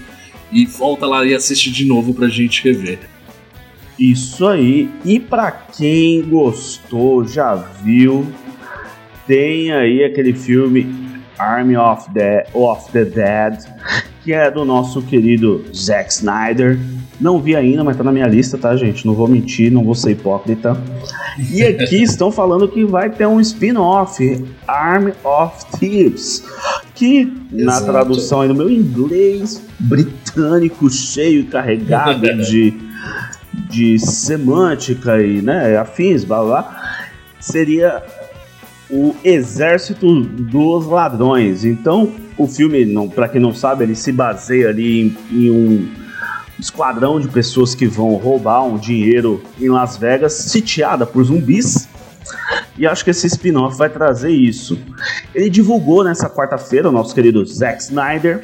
e 0.51 0.67
volta 0.67 1.07
lá 1.07 1.25
e 1.25 1.33
assiste 1.33 1.71
de 1.71 1.83
novo 1.83 2.13
pra 2.13 2.27
gente 2.29 2.63
rever. 2.63 2.99
Isso 3.97 4.47
aí. 4.47 4.89
E 5.05 5.19
para 5.19 5.51
quem 5.51 6.21
gostou, 6.23 7.25
já 7.25 7.55
viu, 7.55 8.25
tem 9.27 9.71
aí 9.71 10.03
aquele 10.03 10.33
filme 10.33 11.13
Army 11.37 11.75
of 11.77 12.09
the, 12.13 12.47
of 12.53 12.91
the 12.91 13.05
Dead, 13.05 13.59
que 14.23 14.33
é 14.33 14.49
do 14.49 14.63
nosso 14.65 15.01
querido 15.01 15.63
Zack 15.73 16.11
Snyder. 16.11 16.79
Não 17.19 17.39
vi 17.39 17.55
ainda, 17.55 17.83
mas 17.83 17.95
tá 17.95 18.03
na 18.03 18.11
minha 18.11 18.27
lista, 18.27 18.57
tá, 18.57 18.75
gente? 18.75 19.05
Não 19.05 19.13
vou 19.13 19.27
mentir, 19.27 19.71
não 19.71 19.83
vou 19.83 19.95
ser 19.95 20.11
hipócrita. 20.11 20.77
E 21.51 21.63
aqui 21.63 22.01
estão 22.03 22.31
falando 22.31 22.67
que 22.67 22.83
vai 22.83 23.09
ter 23.09 23.27
um 23.27 23.39
spin-off, 23.39 24.43
Army 24.67 25.13
of 25.23 25.65
Thieves, 25.77 26.43
que 26.95 27.31
Exato. 27.53 27.65
na 27.65 27.81
tradução 27.81 28.41
aí 28.41 28.47
no 28.47 28.55
meu 28.55 28.69
inglês 28.69 29.61
britânico 29.79 30.89
cheio 30.89 31.41
e 31.41 31.43
carregado 31.43 32.21
de 32.43 32.73
de 33.53 33.99
semântica 33.99 35.21
e 35.21 35.41
né, 35.41 35.77
afins, 35.77 36.23
blá 36.23 36.43
blá, 36.43 37.05
seria 37.39 38.03
o 38.89 39.15
Exército 39.23 40.21
dos 40.21 40.85
Ladrões. 40.85 41.65
Então, 41.65 42.11
o 42.37 42.47
filme, 42.47 43.09
para 43.09 43.27
quem 43.27 43.41
não 43.41 43.53
sabe, 43.53 43.83
ele 43.83 43.95
se 43.95 44.11
baseia 44.11 44.69
ali 44.69 45.01
em, 45.01 45.17
em 45.31 45.51
um 45.51 45.89
esquadrão 46.59 47.19
de 47.19 47.27
pessoas 47.27 47.73
que 47.73 47.87
vão 47.87 48.15
roubar 48.15 48.63
um 48.63 48.77
dinheiro 48.77 49.43
em 49.59 49.69
Las 49.69 49.97
Vegas, 49.97 50.33
sitiada 50.33 51.05
por 51.05 51.23
zumbis. 51.23 51.89
E 52.77 52.87
acho 52.87 53.03
que 53.03 53.11
esse 53.11 53.27
spin-off 53.27 53.77
vai 53.77 53.89
trazer 53.89 54.31
isso. 54.31 54.79
Ele 55.33 55.49
divulgou 55.49 56.03
nessa 56.03 56.29
quarta-feira, 56.29 56.89
o 56.89 56.91
nosso 56.91 57.13
querido 57.13 57.45
Zack 57.45 57.81
Snyder, 57.81 58.43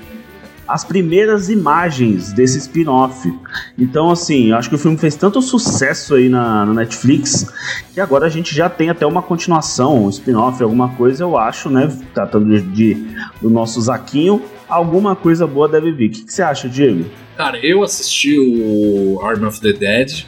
as 0.69 0.85
primeiras 0.85 1.49
imagens 1.49 2.31
desse 2.31 2.59
spin-off. 2.59 3.33
Então, 3.75 4.11
assim, 4.11 4.51
acho 4.51 4.69
que 4.69 4.75
o 4.75 4.77
filme 4.77 4.97
fez 4.97 5.15
tanto 5.15 5.41
sucesso 5.41 6.13
aí 6.13 6.29
na, 6.29 6.63
na, 6.63 6.73
Netflix 6.75 7.51
que 7.91 7.99
agora 7.99 8.27
a 8.27 8.29
gente 8.29 8.55
já 8.55 8.69
tem 8.69 8.89
até 8.89 9.05
uma 9.05 9.23
continuação, 9.23 10.05
um 10.05 10.09
spin-off, 10.09 10.61
alguma 10.61 10.89
coisa, 10.89 11.23
eu 11.23 11.35
acho, 11.35 11.71
né? 11.71 11.91
Tratando 12.13 12.45
de, 12.45 12.61
de, 12.93 13.07
do 13.41 13.49
nosso 13.49 13.81
Zaquinho, 13.81 14.43
alguma 14.67 15.15
coisa 15.15 15.47
boa 15.47 15.67
deve 15.67 15.91
vir. 15.91 16.09
O 16.09 16.11
que, 16.11 16.23
que 16.25 16.31
você 16.31 16.43
acha, 16.43 16.69
Diego? 16.69 17.09
Cara, 17.35 17.57
eu 17.65 17.81
assisti 17.81 18.37
o 18.37 19.19
Arm 19.23 19.45
of 19.45 19.59
the 19.59 19.73
Dead. 19.73 20.23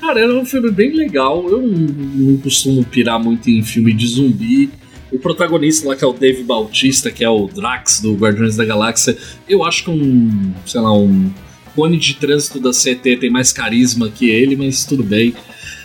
Cara, 0.00 0.20
era 0.20 0.32
um 0.32 0.44
filme 0.44 0.70
bem 0.70 0.94
legal. 0.94 1.48
Eu 1.48 1.60
não, 1.60 1.68
não 1.68 2.36
costumo 2.36 2.84
pirar 2.84 3.18
muito 3.18 3.50
em 3.50 3.62
filme 3.62 3.92
de 3.92 4.06
zumbi. 4.06 4.70
O 5.12 5.18
protagonista 5.18 5.88
lá, 5.88 5.96
que 5.96 6.04
é 6.04 6.06
o 6.06 6.12
Dave 6.12 6.42
Bautista, 6.42 7.10
que 7.10 7.24
é 7.24 7.28
o 7.28 7.46
Drax 7.48 8.00
do 8.00 8.14
Guardiões 8.14 8.56
da 8.56 8.64
Galáxia, 8.64 9.16
eu 9.48 9.64
acho 9.64 9.84
que 9.84 9.90
um, 9.90 10.52
sei 10.64 10.80
lá, 10.80 10.92
um 10.92 11.30
cone 11.74 11.96
de 11.96 12.14
trânsito 12.14 12.60
da 12.60 12.70
CT 12.70 13.16
tem 13.16 13.30
mais 13.30 13.52
carisma 13.52 14.08
que 14.08 14.30
ele, 14.30 14.56
mas 14.56 14.84
tudo 14.84 15.02
bem. 15.02 15.34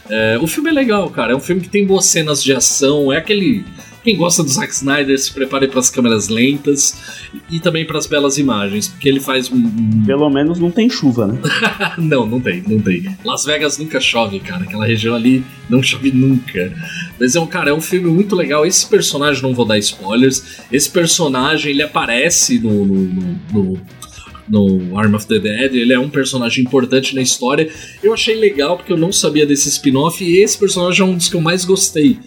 É, 0.10 0.38
o 0.40 0.48
filme 0.48 0.70
é 0.70 0.74
legal, 0.74 1.10
cara. 1.10 1.34
É 1.34 1.36
um 1.36 1.40
filme 1.40 1.62
que 1.62 1.70
tem 1.70 1.86
boas 1.86 2.06
cenas 2.06 2.44
de 2.44 2.54
ação. 2.54 3.12
É 3.12 3.18
aquele 3.18 3.66
quem 4.06 4.16
gosta 4.16 4.44
do 4.44 4.50
Zack 4.50 4.72
Snyder, 4.72 5.18
se 5.20 5.34
prepare 5.34 5.68
para 5.68 5.80
as 5.80 5.90
câmeras 5.90 6.30
lentas 6.30 6.96
e 7.50 7.60
também 7.60 7.84
para 7.84 7.98
as 7.98 8.06
belas 8.06 8.38
imagens, 8.38 8.88
porque 8.88 9.10
ele 9.10 9.20
faz 9.20 9.52
um. 9.52 10.06
Pelo 10.06 10.30
menos 10.30 10.60
não 10.60 10.70
tem 10.70 10.88
chuva, 10.88 11.26
né? 11.26 11.40
não, 11.98 12.28
não 12.28 12.40
tem, 12.40 12.64
não 12.68 12.80
tem. 12.80 13.04
Las 13.26 13.44
Vegas 13.46 13.80
nunca 13.80 14.00
chove, 14.00 14.40
cara. 14.40 14.64
Aquela 14.64 14.86
região 14.86 15.16
ali 15.16 15.44
não 15.68 15.82
chove 15.82 16.12
nunca. 16.12 16.72
Mas 17.20 17.36
é 17.36 17.40
um, 17.40 17.48
cara, 17.48 17.72
é 17.72 17.74
um 17.74 17.82
filme 17.82 18.08
muito 18.08 18.36
legal. 18.36 18.64
Esse 18.64 18.88
personagem, 18.88 19.42
não 19.42 19.56
vou 19.56 19.66
dar 19.66 19.80
spoilers, 19.80 20.62
esse 20.72 20.90
personagem 20.92 21.72
ele 21.72 21.82
aparece 21.82 22.60
no, 22.60 22.86
no, 22.86 22.96
no, 22.96 23.40
no 23.52 23.82
no 24.48 24.96
Arm 24.96 25.16
of 25.16 25.26
the 25.26 25.40
Dead, 25.40 25.74
ele 25.74 25.92
é 25.92 25.98
um 25.98 26.08
personagem 26.08 26.64
importante 26.64 27.16
na 27.16 27.22
história. 27.24 27.68
Eu 28.04 28.14
achei 28.14 28.36
legal 28.36 28.78
porque 28.78 28.94
eu 28.94 28.98
não 28.98 29.12
sabia 29.12 29.44
desse 29.44 29.68
spin-off 29.70 30.24
e 30.24 30.38
esse 30.38 30.56
personagem 30.56 31.02
é 31.02 31.04
um 31.04 31.18
dos 31.18 31.28
que 31.28 31.36
eu 31.36 31.42
mais 31.42 31.66
gostei 31.66 32.20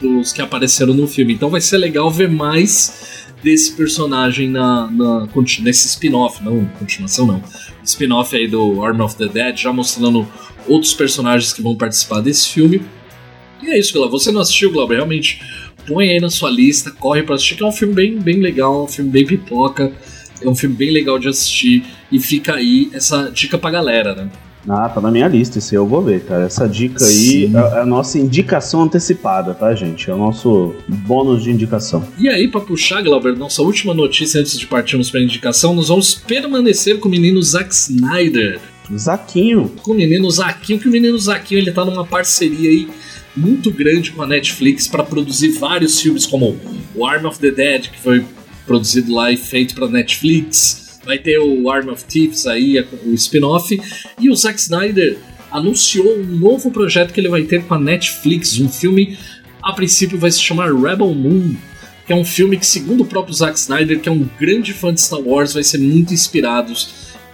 dos 0.00 0.32
que 0.32 0.40
apareceram 0.40 0.94
no 0.94 1.06
filme. 1.06 1.34
Então 1.34 1.50
vai 1.50 1.60
ser 1.60 1.78
legal 1.78 2.10
ver 2.10 2.28
mais 2.28 3.26
desse 3.42 3.72
personagem 3.72 4.48
na, 4.48 4.90
na 4.90 5.28
nesse 5.60 5.86
spin-off, 5.88 6.42
não 6.42 6.64
continuação 6.78 7.26
não. 7.26 7.42
Spin-off 7.84 8.34
aí 8.36 8.48
do 8.48 8.82
Arm 8.82 9.00
of 9.00 9.16
the 9.16 9.28
Dead, 9.28 9.56
já 9.56 9.72
mostrando 9.72 10.26
outros 10.66 10.92
personagens 10.92 11.52
que 11.52 11.62
vão 11.62 11.76
participar 11.76 12.20
desse 12.20 12.48
filme. 12.48 12.82
E 13.62 13.70
é 13.70 13.78
isso, 13.78 13.94
galera. 13.94 14.10
Você 14.10 14.30
não 14.30 14.40
assistiu, 14.40 14.72
Glauber? 14.72 14.96
Realmente, 14.96 15.40
põe 15.86 16.10
aí 16.10 16.20
na 16.20 16.30
sua 16.30 16.50
lista, 16.50 16.90
corre 16.90 17.22
para 17.22 17.34
assistir, 17.34 17.56
que 17.56 17.62
é 17.62 17.66
um 17.66 17.72
filme 17.72 17.94
bem, 17.94 18.18
bem 18.18 18.40
legal, 18.40 18.84
um 18.84 18.88
filme 18.88 19.10
bem 19.10 19.26
pipoca, 19.26 19.92
é 20.40 20.48
um 20.48 20.54
filme 20.54 20.76
bem 20.76 20.90
legal 20.90 21.18
de 21.18 21.28
assistir. 21.28 21.84
E 22.10 22.20
fica 22.20 22.54
aí 22.54 22.90
essa 22.92 23.30
dica 23.30 23.56
pra 23.56 23.70
galera, 23.70 24.14
né? 24.14 24.30
Ah, 24.68 24.88
tá 24.88 25.00
na 25.00 25.10
minha 25.10 25.26
lista, 25.26 25.58
esse 25.58 25.74
eu 25.74 25.86
vou 25.86 26.02
ver, 26.02 26.24
cara. 26.24 26.44
Essa 26.44 26.68
dica 26.68 27.02
aí 27.04 27.46
é, 27.46 27.78
é 27.78 27.80
a 27.80 27.86
nossa 27.86 28.18
indicação 28.18 28.82
antecipada, 28.82 29.54
tá, 29.54 29.74
gente? 29.74 30.10
É 30.10 30.14
o 30.14 30.18
nosso 30.18 30.74
bônus 30.86 31.42
de 31.42 31.50
indicação. 31.50 32.06
E 32.18 32.28
aí, 32.28 32.48
pra 32.48 32.60
puxar, 32.60 33.02
Glauber, 33.02 33.36
nossa 33.36 33.62
última 33.62 33.94
notícia 33.94 34.40
antes 34.40 34.58
de 34.58 34.66
partirmos 34.66 35.10
pra 35.10 35.20
indicação, 35.20 35.74
nós 35.74 35.88
vamos 35.88 36.14
permanecer 36.14 36.98
com 36.98 37.08
o 37.08 37.10
menino 37.10 37.42
Zack 37.42 37.72
Snyder. 37.72 38.60
Zaquinho. 38.94 39.70
Com 39.82 39.92
o 39.92 39.94
menino 39.94 40.30
Zaquinho, 40.30 40.78
que 40.78 40.88
o 40.88 40.92
menino 40.92 41.18
Zaquinho 41.18 41.60
ele 41.60 41.72
tá 41.72 41.84
numa 41.84 42.04
parceria 42.04 42.68
aí 42.68 42.88
muito 43.36 43.70
grande 43.70 44.10
com 44.10 44.22
a 44.22 44.26
Netflix 44.26 44.86
para 44.88 45.02
produzir 45.02 45.50
vários 45.52 46.00
filmes 46.00 46.26
como 46.26 46.58
o 46.94 47.06
Arm 47.06 47.26
of 47.26 47.38
the 47.38 47.50
Dead, 47.50 47.88
que 47.90 48.00
foi 48.00 48.24
produzido 48.66 49.14
lá 49.14 49.30
e 49.32 49.36
feito 49.36 49.74
para 49.74 49.88
Netflix 49.88 50.87
vai 51.08 51.16
ter 51.16 51.38
o 51.38 51.70
Arm 51.70 51.88
of 51.88 52.04
Thieves 52.04 52.46
aí, 52.46 52.78
o 53.06 53.14
spin-off, 53.14 53.80
e 54.20 54.28
o 54.28 54.36
Zack 54.36 54.60
Snyder 54.60 55.16
anunciou 55.50 56.18
um 56.18 56.22
novo 56.22 56.70
projeto 56.70 57.14
que 57.14 57.20
ele 57.20 57.30
vai 57.30 57.44
ter 57.44 57.64
com 57.64 57.72
a 57.72 57.78
Netflix, 57.78 58.60
um 58.60 58.68
filme 58.68 59.16
a 59.62 59.72
princípio 59.72 60.18
vai 60.18 60.30
se 60.30 60.38
chamar 60.38 60.70
Rebel 60.70 61.14
Moon, 61.14 61.56
que 62.06 62.12
é 62.12 62.16
um 62.16 62.26
filme 62.26 62.58
que 62.58 62.66
segundo 62.66 63.04
o 63.04 63.06
próprio 63.06 63.34
Zack 63.34 63.58
Snyder, 63.58 64.00
que 64.00 64.08
é 64.10 64.12
um 64.12 64.28
grande 64.38 64.74
fã 64.74 64.92
de 64.92 65.00
Star 65.00 65.20
Wars, 65.20 65.54
vai 65.54 65.62
ser 65.62 65.78
muito 65.78 66.12
inspirado 66.12 66.74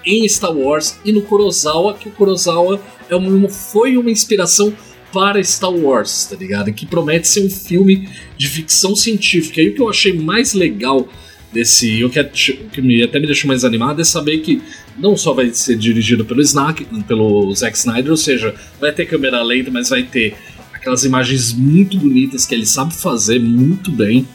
em 0.06 0.28
Star 0.28 0.56
Wars 0.56 0.96
e 1.04 1.10
no 1.10 1.22
Kurosawa, 1.22 1.94
que 1.94 2.08
o 2.08 2.12
Kurosawa 2.12 2.80
é 3.10 3.48
foi 3.48 3.96
uma 3.96 4.10
inspiração 4.10 4.72
para 5.12 5.42
Star 5.42 5.72
Wars, 5.72 6.26
tá 6.26 6.36
ligado? 6.36 6.72
Que 6.72 6.86
promete 6.86 7.26
ser 7.26 7.44
um 7.44 7.50
filme 7.50 8.08
de 8.38 8.48
ficção 8.48 8.94
científica. 8.94 9.60
E 9.60 9.70
o 9.70 9.74
que 9.74 9.82
eu 9.82 9.88
achei 9.88 10.12
mais 10.12 10.54
legal 10.54 11.08
desse. 11.54 12.04
O 12.04 12.10
que, 12.10 12.18
é, 12.18 12.24
que 12.24 12.82
me, 12.82 13.02
até 13.02 13.18
me 13.18 13.26
deixou 13.26 13.48
mais 13.48 13.64
animado 13.64 14.00
é 14.02 14.04
saber 14.04 14.38
que 14.38 14.60
não 14.98 15.16
só 15.16 15.32
vai 15.32 15.50
ser 15.54 15.76
dirigido 15.76 16.24
pelo 16.24 16.42
Snack, 16.42 16.84
pelo 17.06 17.54
Zack 17.54 17.76
Snyder, 17.78 18.10
ou 18.10 18.16
seja, 18.16 18.54
vai 18.80 18.92
ter 18.92 19.06
câmera 19.06 19.42
lenta, 19.42 19.70
mas 19.70 19.88
vai 19.88 20.02
ter 20.02 20.34
aquelas 20.72 21.04
imagens 21.04 21.52
muito 21.52 21.96
bonitas 21.96 22.44
que 22.44 22.54
ele 22.54 22.66
sabe 22.66 22.94
fazer 22.94 23.38
muito 23.38 23.90
bem. 23.90 24.26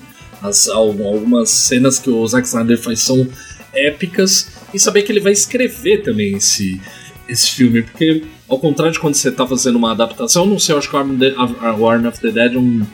As, 0.41 0.69
algumas 0.69 1.49
cenas 1.49 1.99
que 1.99 2.09
o 2.09 2.25
Zack 2.25 2.47
Snyder 2.47 2.77
faz 2.77 3.01
são 3.01 3.27
épicas. 3.73 4.47
E 4.73 4.79
saber 4.79 5.01
que 5.03 5.11
ele 5.11 5.19
vai 5.19 5.33
escrever 5.33 6.03
também 6.03 6.35
esse, 6.35 6.79
esse 7.27 7.51
filme, 7.51 7.81
porque 7.83 8.23
ao 8.47 8.59
contrário 8.59 8.93
de 8.93 8.99
quando 8.99 9.15
você 9.15 9.29
está 9.29 9.45
fazendo 9.45 9.75
uma 9.77 9.91
adaptação, 9.91 10.45
não 10.45 10.57
sei, 10.57 10.73
eu 10.73 10.79
acho 10.79 10.89
que 10.89 10.95
o 10.95 12.07
of 12.07 12.19
the 12.19 12.31
Dead 12.31 12.53
é 12.53 12.57
um 12.57 12.85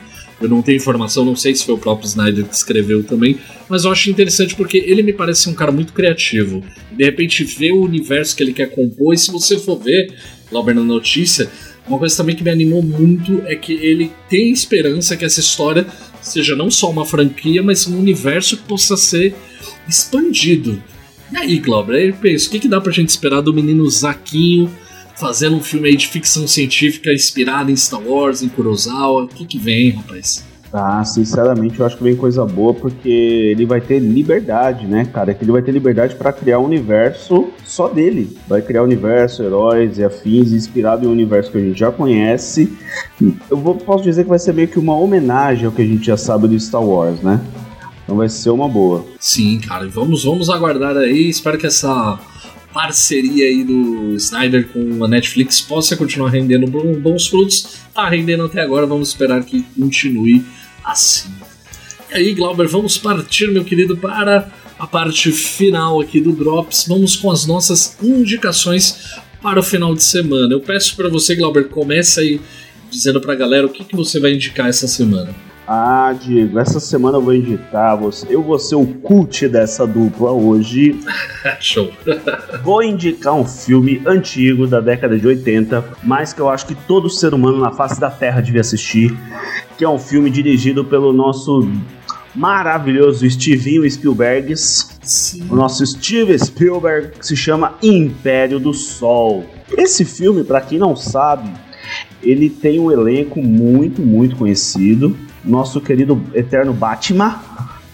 eu 0.41 0.49
não 0.49 0.61
tenho 0.61 0.77
informação, 0.77 1.23
não 1.23 1.35
sei 1.35 1.55
se 1.55 1.65
foi 1.65 1.75
o 1.75 1.77
próprio 1.77 2.07
Snyder 2.07 2.45
que 2.45 2.53
escreveu 2.53 3.03
também, 3.03 3.37
mas 3.69 3.85
eu 3.85 3.91
acho 3.91 4.09
interessante 4.09 4.55
porque 4.55 4.77
ele 4.77 5.01
me 5.01 5.13
parece 5.13 5.49
um 5.49 5.53
cara 5.53 5.71
muito 5.71 5.93
criativo. 5.93 6.63
De 6.91 7.03
repente, 7.03 7.43
ver 7.43 7.71
o 7.71 7.81
universo 7.81 8.35
que 8.35 8.43
ele 8.43 8.53
quer 8.53 8.69
compor, 8.69 9.13
e 9.13 9.17
se 9.17 9.31
você 9.31 9.57
for 9.57 9.77
ver, 9.77 10.13
Lauber 10.51 10.75
na 10.75 10.83
notícia, 10.83 11.49
uma 11.87 11.97
coisa 11.97 12.17
também 12.17 12.35
que 12.35 12.43
me 12.43 12.49
animou 12.49 12.81
muito 12.81 13.41
é 13.45 13.55
que 13.55 13.73
ele 13.73 14.11
tem 14.29 14.51
esperança 14.51 15.15
que 15.15 15.23
essa 15.23 15.39
história 15.39 15.85
seja 16.21 16.55
não 16.55 16.69
só 16.69 16.89
uma 16.89 17.05
franquia, 17.05 17.61
mas 17.61 17.87
um 17.87 17.97
universo 17.97 18.57
que 18.57 18.63
possa 18.63 18.97
ser 18.97 19.35
expandido. 19.87 20.81
E 21.31 21.37
aí, 21.37 21.59
Glauber, 21.59 21.95
aí 21.95 22.07
eu 22.09 22.15
penso, 22.15 22.47
o 22.47 22.51
que, 22.51 22.59
que 22.59 22.67
dá 22.67 22.81
pra 22.81 22.91
gente 22.91 23.09
esperar 23.09 23.41
do 23.41 23.53
menino 23.53 23.87
Zaquinho 23.89 24.71
fazendo 25.15 25.55
um 25.55 25.61
filme 25.61 25.89
aí 25.89 25.95
de 25.95 26.07
ficção 26.07 26.47
científica 26.47 27.11
inspirado 27.13 27.71
em 27.71 27.75
Star 27.75 28.01
Wars, 28.01 28.41
em 28.41 28.49
Kurosawa. 28.49 29.23
O 29.23 29.27
que, 29.27 29.45
que 29.45 29.57
vem, 29.57 29.91
rapaz? 29.91 30.43
Ah, 30.77 31.05
sinceramente 31.05 31.79
eu 31.79 31.85
acho 31.85 31.95
que 31.95 32.03
vem 32.03 32.17
coisa 32.17 32.45
boa 32.45 32.73
porque 32.73 33.07
ele 33.07 33.65
vai 33.65 33.79
ter 33.79 33.97
liberdade, 33.99 34.85
né, 34.85 35.05
cara? 35.05 35.33
Que 35.33 35.45
ele 35.45 35.51
vai 35.53 35.61
ter 35.61 35.71
liberdade 35.71 36.15
para 36.15 36.33
criar 36.33 36.59
um 36.59 36.65
universo 36.65 37.47
só 37.63 37.87
dele. 37.87 38.37
Vai 38.45 38.61
criar 38.61 38.81
um 38.81 38.85
universo, 38.85 39.41
heróis 39.41 39.97
e 39.97 40.03
afins, 40.03 40.51
inspirado 40.51 41.05
em 41.05 41.07
um 41.07 41.11
universo 41.13 41.49
que 41.49 41.57
a 41.57 41.61
gente 41.61 41.79
já 41.79 41.91
conhece. 41.93 42.73
Eu 43.49 43.55
vou, 43.55 43.75
posso 43.75 44.03
dizer 44.03 44.23
que 44.23 44.29
vai 44.29 44.39
ser 44.39 44.53
meio 44.53 44.67
que 44.67 44.77
uma 44.77 44.97
homenagem 44.97 45.65
ao 45.65 45.71
que 45.71 45.81
a 45.81 45.85
gente 45.85 46.05
já 46.05 46.17
sabe 46.17 46.45
do 46.45 46.59
Star 46.59 46.83
Wars, 46.83 47.21
né? 47.21 47.39
Então 48.03 48.17
vai 48.17 48.27
ser 48.27 48.49
uma 48.49 48.67
boa. 48.67 49.05
Sim, 49.17 49.59
cara. 49.59 49.87
Vamos, 49.87 50.25
vamos 50.25 50.49
aguardar 50.49 50.97
aí. 50.97 51.29
Espero 51.29 51.57
que 51.57 51.65
essa 51.65 52.19
parceria 52.75 53.45
aí 53.45 53.63
do 53.63 54.17
Snyder 54.17 54.67
com 54.67 55.01
a 55.05 55.07
Netflix 55.07 55.61
possa 55.61 55.95
continuar 55.95 56.29
rendendo 56.29 56.67
bons 56.67 57.27
frutos. 57.27 57.77
Tá 57.93 58.09
rendendo 58.09 58.43
até 58.43 58.61
agora, 58.61 58.85
vamos 58.85 59.07
esperar 59.07 59.45
que 59.45 59.61
continue 59.79 60.43
assim. 60.83 61.29
E 62.11 62.15
aí, 62.15 62.33
Glauber, 62.33 62.67
vamos 62.67 62.97
partir, 62.97 63.47
meu 63.47 63.63
querido, 63.63 63.95
para 63.95 64.51
a 64.77 64.85
parte 64.85 65.31
final 65.31 66.01
aqui 66.01 66.19
do 66.19 66.33
Drops. 66.33 66.85
Vamos 66.85 67.15
com 67.15 67.31
as 67.31 67.45
nossas 67.45 67.97
indicações 68.03 69.15
para 69.41 69.61
o 69.61 69.63
final 69.63 69.95
de 69.95 70.03
semana. 70.03 70.53
Eu 70.53 70.59
peço 70.59 70.97
para 70.97 71.07
você, 71.07 71.33
Glauber, 71.33 71.69
comece 71.69 72.19
aí 72.19 72.41
dizendo 72.91 73.21
para 73.21 73.31
a 73.31 73.37
galera 73.37 73.67
o 73.67 73.69
que, 73.69 73.85
que 73.85 73.95
você 73.95 74.19
vai 74.19 74.33
indicar 74.33 74.67
essa 74.67 74.85
semana. 74.85 75.33
Ah, 75.67 76.13
Diego, 76.13 76.59
essa 76.59 76.79
semana 76.79 77.17
eu 77.17 77.21
vou 77.21 77.33
indicar 77.33 77.97
você. 77.97 78.27
Eu 78.29 78.43
vou 78.43 78.59
ser 78.59 78.75
o 78.75 78.85
cult 78.85 79.47
dessa 79.47 79.87
dupla 79.87 80.31
hoje. 80.31 80.99
Show. 81.59 81.91
vou 82.63 82.83
indicar 82.83 83.33
um 83.33 83.45
filme 83.45 83.99
antigo 84.05 84.67
da 84.67 84.79
década 84.79 85.17
de 85.17 85.25
80, 85.25 85.83
mas 86.03 86.33
que 86.33 86.39
eu 86.39 86.49
acho 86.49 86.67
que 86.67 86.75
todo 86.75 87.09
ser 87.09 87.33
humano 87.33 87.59
na 87.59 87.71
face 87.71 87.99
da 87.99 88.11
Terra 88.11 88.41
devia 88.41 88.61
assistir, 88.61 89.17
que 89.75 89.83
é 89.83 89.89
um 89.89 89.97
filme 89.97 90.29
dirigido 90.29 90.85
pelo 90.85 91.11
nosso 91.11 91.67
maravilhoso 92.35 93.27
Steven 93.27 93.89
Spielberg. 93.89 94.55
Sim. 94.55 95.47
O 95.49 95.55
nosso 95.55 95.83
Steven 95.83 96.37
Spielberg, 96.37 97.17
que 97.17 97.25
se 97.25 97.35
chama 97.35 97.73
Império 97.81 98.59
do 98.59 98.73
Sol. 98.73 99.43
Esse 99.75 100.05
filme, 100.05 100.43
para 100.43 100.61
quem 100.61 100.77
não 100.77 100.95
sabe, 100.95 101.49
ele 102.21 102.51
tem 102.51 102.79
um 102.79 102.91
elenco 102.91 103.41
muito, 103.41 104.03
muito 104.03 104.35
conhecido 104.35 105.15
nosso 105.45 105.79
querido 105.79 106.21
eterno 106.33 106.73
Batman, 106.73 107.39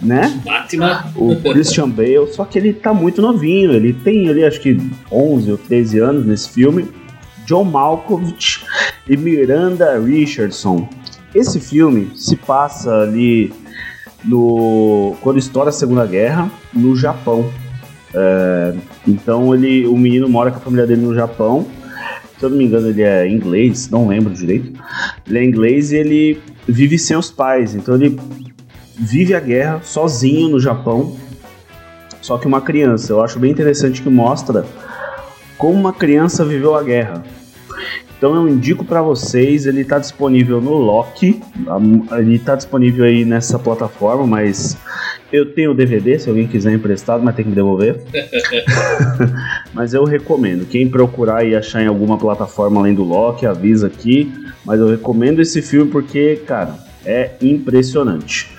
né? 0.01 0.41
Batman. 0.43 1.05
O 1.15 1.35
Christian 1.35 1.89
Bale, 1.89 2.27
só 2.31 2.45
que 2.45 2.57
ele 2.57 2.73
tá 2.73 2.93
muito 2.93 3.21
novinho, 3.21 3.71
ele 3.71 3.93
tem 3.93 4.27
ali 4.29 4.43
acho 4.43 4.59
que 4.59 4.77
11 5.11 5.51
ou 5.51 5.57
13 5.57 5.99
anos 5.99 6.25
nesse 6.25 6.49
filme. 6.49 6.87
John 7.45 7.65
Malkovich 7.65 8.63
e 9.07 9.17
Miranda 9.17 9.99
Richardson. 9.99 10.87
Esse 11.33 11.59
filme 11.59 12.11
se 12.15 12.35
passa 12.35 13.01
ali 13.01 13.53
no 14.23 15.15
quando 15.21 15.39
estoura 15.39 15.69
a 15.69 15.73
Segunda 15.73 16.05
Guerra 16.05 16.49
no 16.73 16.95
Japão. 16.95 17.49
É, 18.13 18.73
então 19.07 19.53
ele, 19.53 19.87
o 19.87 19.97
menino 19.97 20.29
mora 20.29 20.51
com 20.51 20.57
a 20.57 20.61
família 20.61 20.85
dele 20.85 21.01
no 21.01 21.15
Japão. 21.15 21.65
Se 22.41 22.45
eu 22.45 22.49
não 22.49 22.57
me 22.57 22.65
engano, 22.65 22.89
ele 22.89 23.03
é 23.03 23.29
inglês, 23.29 23.87
não 23.91 24.07
lembro 24.07 24.33
direito. 24.33 24.73
Ele 25.27 25.37
é 25.37 25.43
inglês 25.43 25.91
e 25.91 25.97
ele 25.97 26.41
vive 26.67 26.97
sem 26.97 27.15
os 27.15 27.29
pais, 27.29 27.75
então 27.75 27.93
ele 27.93 28.19
vive 28.97 29.35
a 29.35 29.39
guerra 29.39 29.79
sozinho 29.83 30.49
no 30.49 30.59
Japão, 30.59 31.15
só 32.19 32.39
que 32.39 32.47
uma 32.47 32.59
criança. 32.59 33.13
Eu 33.13 33.21
acho 33.21 33.37
bem 33.37 33.51
interessante 33.51 34.01
que 34.01 34.09
mostra 34.09 34.65
como 35.55 35.73
uma 35.73 35.93
criança 35.93 36.43
viveu 36.43 36.73
a 36.73 36.81
guerra. 36.81 37.23
Então 38.21 38.35
eu 38.35 38.47
indico 38.47 38.85
para 38.85 39.01
vocês, 39.01 39.65
ele 39.65 39.81
está 39.81 39.97
disponível 39.97 40.61
no 40.61 40.75
Loki, 40.75 41.41
ele 42.19 42.35
está 42.35 42.55
disponível 42.55 43.03
aí 43.03 43.25
nessa 43.25 43.57
plataforma, 43.57 44.27
mas 44.27 44.77
eu 45.33 45.55
tenho 45.55 45.71
o 45.71 45.73
DVD, 45.73 46.19
se 46.19 46.29
alguém 46.29 46.47
quiser 46.47 46.71
emprestado, 46.71 47.23
mas 47.23 47.35
tem 47.35 47.43
que 47.43 47.49
me 47.49 47.55
devolver. 47.55 47.99
mas 49.73 49.95
eu 49.95 50.03
recomendo. 50.03 50.67
Quem 50.67 50.87
procurar 50.87 51.43
e 51.43 51.55
achar 51.55 51.81
em 51.81 51.87
alguma 51.87 52.15
plataforma 52.15 52.79
além 52.79 52.93
do 52.93 53.03
Loki, 53.03 53.47
avisa 53.47 53.87
aqui. 53.87 54.31
Mas 54.63 54.79
eu 54.79 54.87
recomendo 54.87 55.41
esse 55.41 55.59
filme 55.59 55.89
porque, 55.89 56.43
cara, 56.45 56.75
é 57.03 57.31
impressionante. 57.41 58.55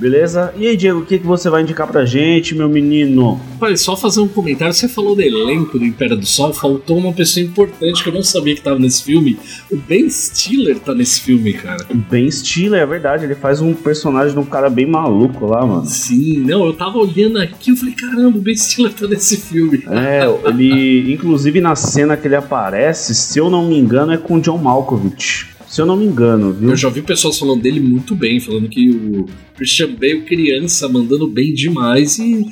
Beleza? 0.00 0.54
E 0.56 0.66
aí, 0.66 0.78
Diego, 0.78 1.00
o 1.00 1.04
que, 1.04 1.18
que 1.18 1.26
você 1.26 1.50
vai 1.50 1.60
indicar 1.60 1.86
pra 1.86 2.06
gente, 2.06 2.54
meu 2.54 2.70
menino? 2.70 3.38
Olha, 3.60 3.76
só 3.76 3.94
fazer 3.94 4.20
um 4.20 4.28
comentário. 4.28 4.72
Você 4.72 4.88
falou 4.88 5.14
do 5.14 5.20
elenco 5.20 5.78
do 5.78 5.84
Império 5.84 6.16
do 6.16 6.24
Sol, 6.24 6.54
faltou 6.54 6.96
uma 6.96 7.12
pessoa 7.12 7.44
importante 7.44 8.02
que 8.02 8.08
eu 8.08 8.14
não 8.14 8.22
sabia 8.22 8.54
que 8.54 8.62
tava 8.62 8.78
nesse 8.78 9.04
filme. 9.04 9.38
O 9.70 9.76
Ben 9.76 10.08
Stiller 10.08 10.78
tá 10.80 10.94
nesse 10.94 11.20
filme, 11.20 11.52
cara. 11.52 11.84
O 11.90 11.94
Ben 11.94 12.30
Stiller, 12.30 12.80
é 12.80 12.86
verdade, 12.86 13.26
ele 13.26 13.34
faz 13.34 13.60
um 13.60 13.74
personagem 13.74 14.32
de 14.32 14.38
um 14.38 14.44
cara 14.46 14.70
bem 14.70 14.86
maluco 14.86 15.44
lá, 15.44 15.66
mano. 15.66 15.84
Sim, 15.84 16.38
não, 16.38 16.64
eu 16.64 16.72
tava 16.72 16.96
olhando 16.96 17.38
aqui 17.38 17.72
e 17.72 17.76
falei, 17.76 17.94
caramba, 17.94 18.38
o 18.38 18.40
Ben 18.40 18.56
Stiller 18.56 18.94
tá 18.94 19.06
nesse 19.06 19.36
filme. 19.36 19.84
É, 19.90 20.22
ele, 20.48 21.12
inclusive 21.12 21.60
na 21.60 21.76
cena 21.76 22.16
que 22.16 22.26
ele 22.26 22.36
aparece, 22.36 23.14
se 23.14 23.38
eu 23.38 23.50
não 23.50 23.68
me 23.68 23.78
engano, 23.78 24.12
é 24.12 24.16
com 24.16 24.36
o 24.36 24.40
John 24.40 24.56
Malkovich 24.56 25.59
se 25.70 25.80
eu 25.80 25.86
não 25.86 25.96
me 25.96 26.04
engano, 26.04 26.52
viu? 26.52 26.70
Eu 26.70 26.76
já 26.76 26.88
ouvi 26.88 27.00
pessoas 27.00 27.38
falando 27.38 27.62
dele 27.62 27.78
muito 27.78 28.12
bem, 28.16 28.40
falando 28.40 28.68
que 28.68 28.90
o 28.90 29.26
Christian 29.56 29.92
Bale 29.92 30.22
criança 30.22 30.88
mandando 30.88 31.28
bem 31.28 31.54
demais 31.54 32.18
e 32.18 32.44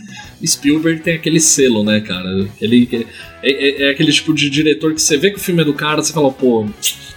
Spielberg 0.46 1.02
tem 1.02 1.16
aquele 1.16 1.40
selo, 1.40 1.82
né, 1.82 2.00
cara? 2.00 2.46
Ele 2.60 2.88
é, 2.92 3.06
é, 3.42 3.82
é, 3.82 3.90
aquele 3.90 4.12
tipo 4.12 4.32
de 4.32 4.48
diretor 4.48 4.94
que 4.94 5.02
você 5.02 5.16
vê 5.16 5.32
que 5.32 5.36
o 5.36 5.40
filme 5.40 5.62
é 5.62 5.64
do 5.64 5.74
cara, 5.74 6.00
você 6.00 6.12
fala, 6.12 6.30
pô, 6.30 6.64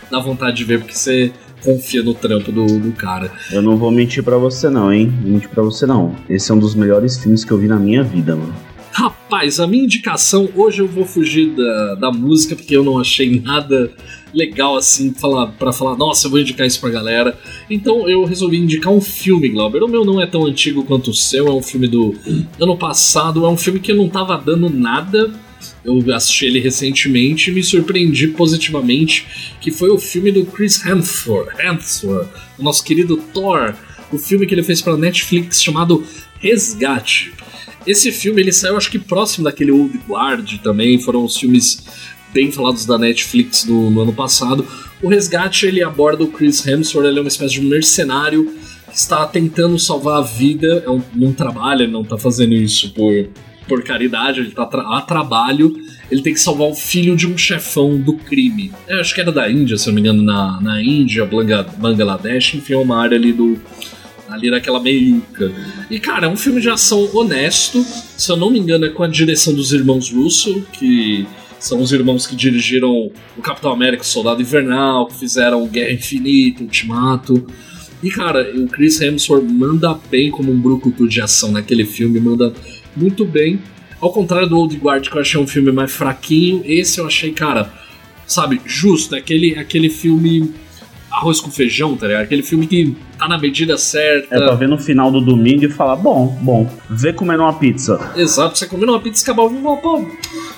dá 0.10 0.18
vontade 0.18 0.58
de 0.58 0.64
ver 0.64 0.80
porque 0.80 0.96
você 0.96 1.32
confia 1.64 2.02
no 2.02 2.16
trampo 2.16 2.52
do, 2.52 2.66
do 2.80 2.92
cara. 2.94 3.32
Eu 3.52 3.62
não 3.62 3.78
vou 3.78 3.92
mentir 3.92 4.24
para 4.24 4.40
você 4.40 4.72
não, 4.72 4.92
hein? 4.92 5.14
mentir 5.24 5.50
para 5.50 5.62
você 5.62 5.86
não. 5.86 6.16
Esse 6.28 6.50
é 6.50 6.56
um 6.56 6.60
dos 6.60 6.74
melhores 6.74 7.22
filmes 7.22 7.46
que 7.46 7.52
eu 7.52 7.60
vi 7.60 7.68
na 7.68 7.78
minha 7.78 8.02
vida, 8.02 8.36
mano. 8.36 8.56
Rapaz, 8.92 9.60
a 9.60 9.68
minha 9.68 9.84
indicação, 9.84 10.50
hoje 10.56 10.82
eu 10.82 10.88
vou 10.88 11.06
fugir 11.06 11.52
da, 11.52 11.96
da 11.96 12.12
música 12.12 12.56
porque 12.56 12.76
eu 12.76 12.84
não 12.84 13.00
achei 13.00 13.40
nada 13.40 13.92
legal 14.34 14.76
assim 14.76 15.14
falar, 15.14 15.48
para 15.48 15.72
falar, 15.72 15.96
nossa, 15.96 16.28
eu 16.28 16.32
vou 16.32 16.40
indicar 16.40 16.66
isso 16.66 16.80
pra 16.80 16.90
galera. 16.90 17.38
Então 17.70 18.10
eu 18.10 18.24
resolvi 18.24 18.58
indicar 18.58 18.92
um 18.92 19.02
filme, 19.02 19.50
Glauber. 19.50 19.84
O 19.84 19.88
meu 19.88 20.06
não 20.06 20.22
é 20.22 20.26
tão 20.26 20.46
antigo 20.46 20.84
quanto 20.84 21.12
o 21.12 21.14
seu, 21.14 21.48
é 21.48 21.54
um 21.54 21.62
filme 21.62 21.88
do 21.88 22.16
ano 22.60 22.78
passado, 22.78 23.46
é 23.46 23.50
um 23.50 23.58
filme 23.58 23.80
que 23.80 23.92
eu 23.92 23.96
não 23.96 24.10
tava 24.10 24.38
dando 24.38 24.70
nada. 24.70 25.32
Eu 25.84 26.00
assisti 26.14 26.46
ele 26.46 26.60
recentemente 26.60 27.50
e 27.50 27.54
me 27.54 27.64
surpreendi 27.64 28.28
positivamente, 28.28 29.56
que 29.60 29.72
foi 29.72 29.90
o 29.90 29.98
filme 29.98 30.32
do 30.32 30.46
Chris 30.46 30.86
Hemsworth, 30.86 31.60
Hemsworth 31.60 32.30
o 32.58 32.64
nosso 32.64 32.84
querido 32.84 33.18
Thor, 33.18 33.74
o 34.12 34.18
filme 34.18 34.46
que 34.46 34.54
ele 34.54 34.64
fez 34.64 34.82
para 34.82 34.96
Netflix 34.96 35.62
chamado 35.62 36.04
Resgate. 36.40 37.34
Esse 37.86 38.12
filme 38.12 38.42
ele 38.42 38.52
saiu 38.52 38.78
acho 38.78 38.92
que 38.92 39.00
próximo 39.00 39.46
daquele 39.46 39.72
Old 39.72 40.00
Guard 40.08 40.60
também, 40.60 41.00
foram 41.00 41.24
os 41.26 41.36
filmes 41.36 41.84
bem 42.34 42.52
falados 42.52 42.86
da 42.86 42.98
Netflix 42.98 43.66
no, 43.66 44.02
ano 44.02 44.14
passado. 44.14 44.66
O 45.02 45.08
Resgate 45.08 45.66
ele 45.66 45.84
aborda 45.84 46.24
o 46.24 46.28
Chris 46.28 46.66
Hemsworth, 46.66 47.06
ele 47.06 47.20
é 47.20 47.22
uma 47.22 47.28
espécie 47.28 47.54
de 47.54 47.62
mercenário 47.62 48.54
que 48.90 48.98
está 48.98 49.26
tentando 49.26 49.80
salvar 49.80 50.20
a 50.20 50.22
vida, 50.22 50.84
é 50.86 50.90
um, 50.90 51.02
não 51.16 51.32
trabalha, 51.32 51.84
ele 51.84 51.92
não 51.92 52.02
está 52.02 52.18
fazendo 52.18 52.54
isso 52.54 52.94
por, 52.94 53.30
por 53.68 53.84
caridade, 53.84 54.40
ele 54.40 54.50
está 54.50 54.66
tra 54.66 54.82
a 54.98 55.02
trabalho. 55.02 55.74
Ele 56.10 56.22
tem 56.22 56.34
que 56.34 56.42
salvar 56.42 56.68
o 56.68 56.76
filho 56.76 57.16
de 57.16 57.26
um 57.26 57.38
chefão 57.38 57.98
do 57.98 58.16
crime. 58.16 58.70
Eu 58.86 59.00
acho 59.00 59.16
que 59.16 59.22
era 59.22 59.32
da 59.32 59.50
Índia, 59.50 59.78
se 59.78 59.88
não 59.88 59.94
me 59.94 60.02
engano, 60.02 60.22
na, 60.22 60.60
na 60.60 60.84
Índia, 60.84 61.26
Bangladesh, 61.26 62.56
enfim, 62.56 62.74
é 62.74 62.78
uma 62.78 63.02
área 63.02 63.18
ali 63.18 63.32
do, 63.32 63.58
ali 64.32 64.50
naquela 64.50 64.80
meiuca. 64.80 65.52
E, 65.90 66.00
cara, 66.00 66.26
é 66.26 66.30
um 66.30 66.38
filme 66.38 66.62
de 66.62 66.70
ação 66.70 67.10
honesto. 67.14 67.84
Se 68.18 68.32
eu 68.32 68.38
não 68.38 68.50
me 68.50 68.60
engano, 68.60 68.86
é 68.86 68.90
com 68.90 69.04
a 69.04 69.08
direção 69.08 69.54
dos 69.54 69.72
irmãos 69.74 70.12
Russo, 70.12 70.62
que 70.74 71.26
são 71.62 71.80
os 71.80 71.92
irmãos 71.92 72.26
que 72.26 72.36
dirigiram 72.36 73.12
o 73.38 73.42
Capitão 73.42 73.72
América, 73.72 74.02
o 74.02 74.06
Soldado 74.06 74.42
Invernal, 74.42 75.06
que 75.06 75.16
fizeram 75.16 75.68
Guerra 75.68 75.94
Infinita, 75.94 76.64
Ultimato. 76.64 77.46
E 78.02 78.10
cara, 78.10 78.52
o 78.56 78.68
Chris 78.68 79.00
Hemsworth 79.00 79.44
manda 79.44 79.94
bem 80.10 80.32
como 80.32 80.52
um 80.52 80.60
brucutu 80.60 81.08
de 81.08 81.22
ação 81.22 81.52
naquele 81.52 81.86
filme, 81.86 82.20
manda 82.20 82.52
muito 82.98 83.24
bem. 83.24 83.62
Ao 84.02 84.12
contrário 84.12 84.50
do 84.50 84.58
Old 84.58 84.76
Guard, 84.76 85.08
que 85.08 85.16
eu 85.16 85.22
achei 85.22 85.40
um 85.40 85.46
filme 85.46 85.72
mais 85.72 85.92
fraquinho, 85.92 86.64
esse 86.66 87.00
eu 87.00 87.06
achei, 87.06 87.32
cara, 87.32 87.72
sabe, 88.26 88.60
justo. 88.66 89.16
Aquele, 89.16 89.56
aquele 89.56 89.92
filme 89.92 90.52
arroz 91.22 91.40
com 91.40 91.52
feijão, 91.52 91.96
tá 91.96 92.08
ligado? 92.08 92.24
Aquele 92.24 92.42
filme 92.42 92.66
que 92.66 92.98
tá 93.18 93.28
na 93.28 93.38
medida 93.38 93.78
certa. 93.78 94.36
É 94.36 94.40
pra 94.40 94.56
ver 94.56 94.68
no 94.68 94.78
final 94.78 95.12
do 95.12 95.22
domingo 95.22 95.64
e 95.66 95.70
falar, 95.70 95.96
bom, 95.96 96.38
bom, 96.42 96.70
vê 96.90 97.14
comendo 97.14 97.44
uma 97.44 97.54
pizza. 97.54 98.00
Exato, 98.16 98.58
você 98.58 98.66
comendo 98.66 98.92
uma 98.92 99.00
pizza 99.00 99.22
e 99.22 99.24
acabar 99.24 99.44
ouvindo, 99.44 99.62
pô, 99.78 100.04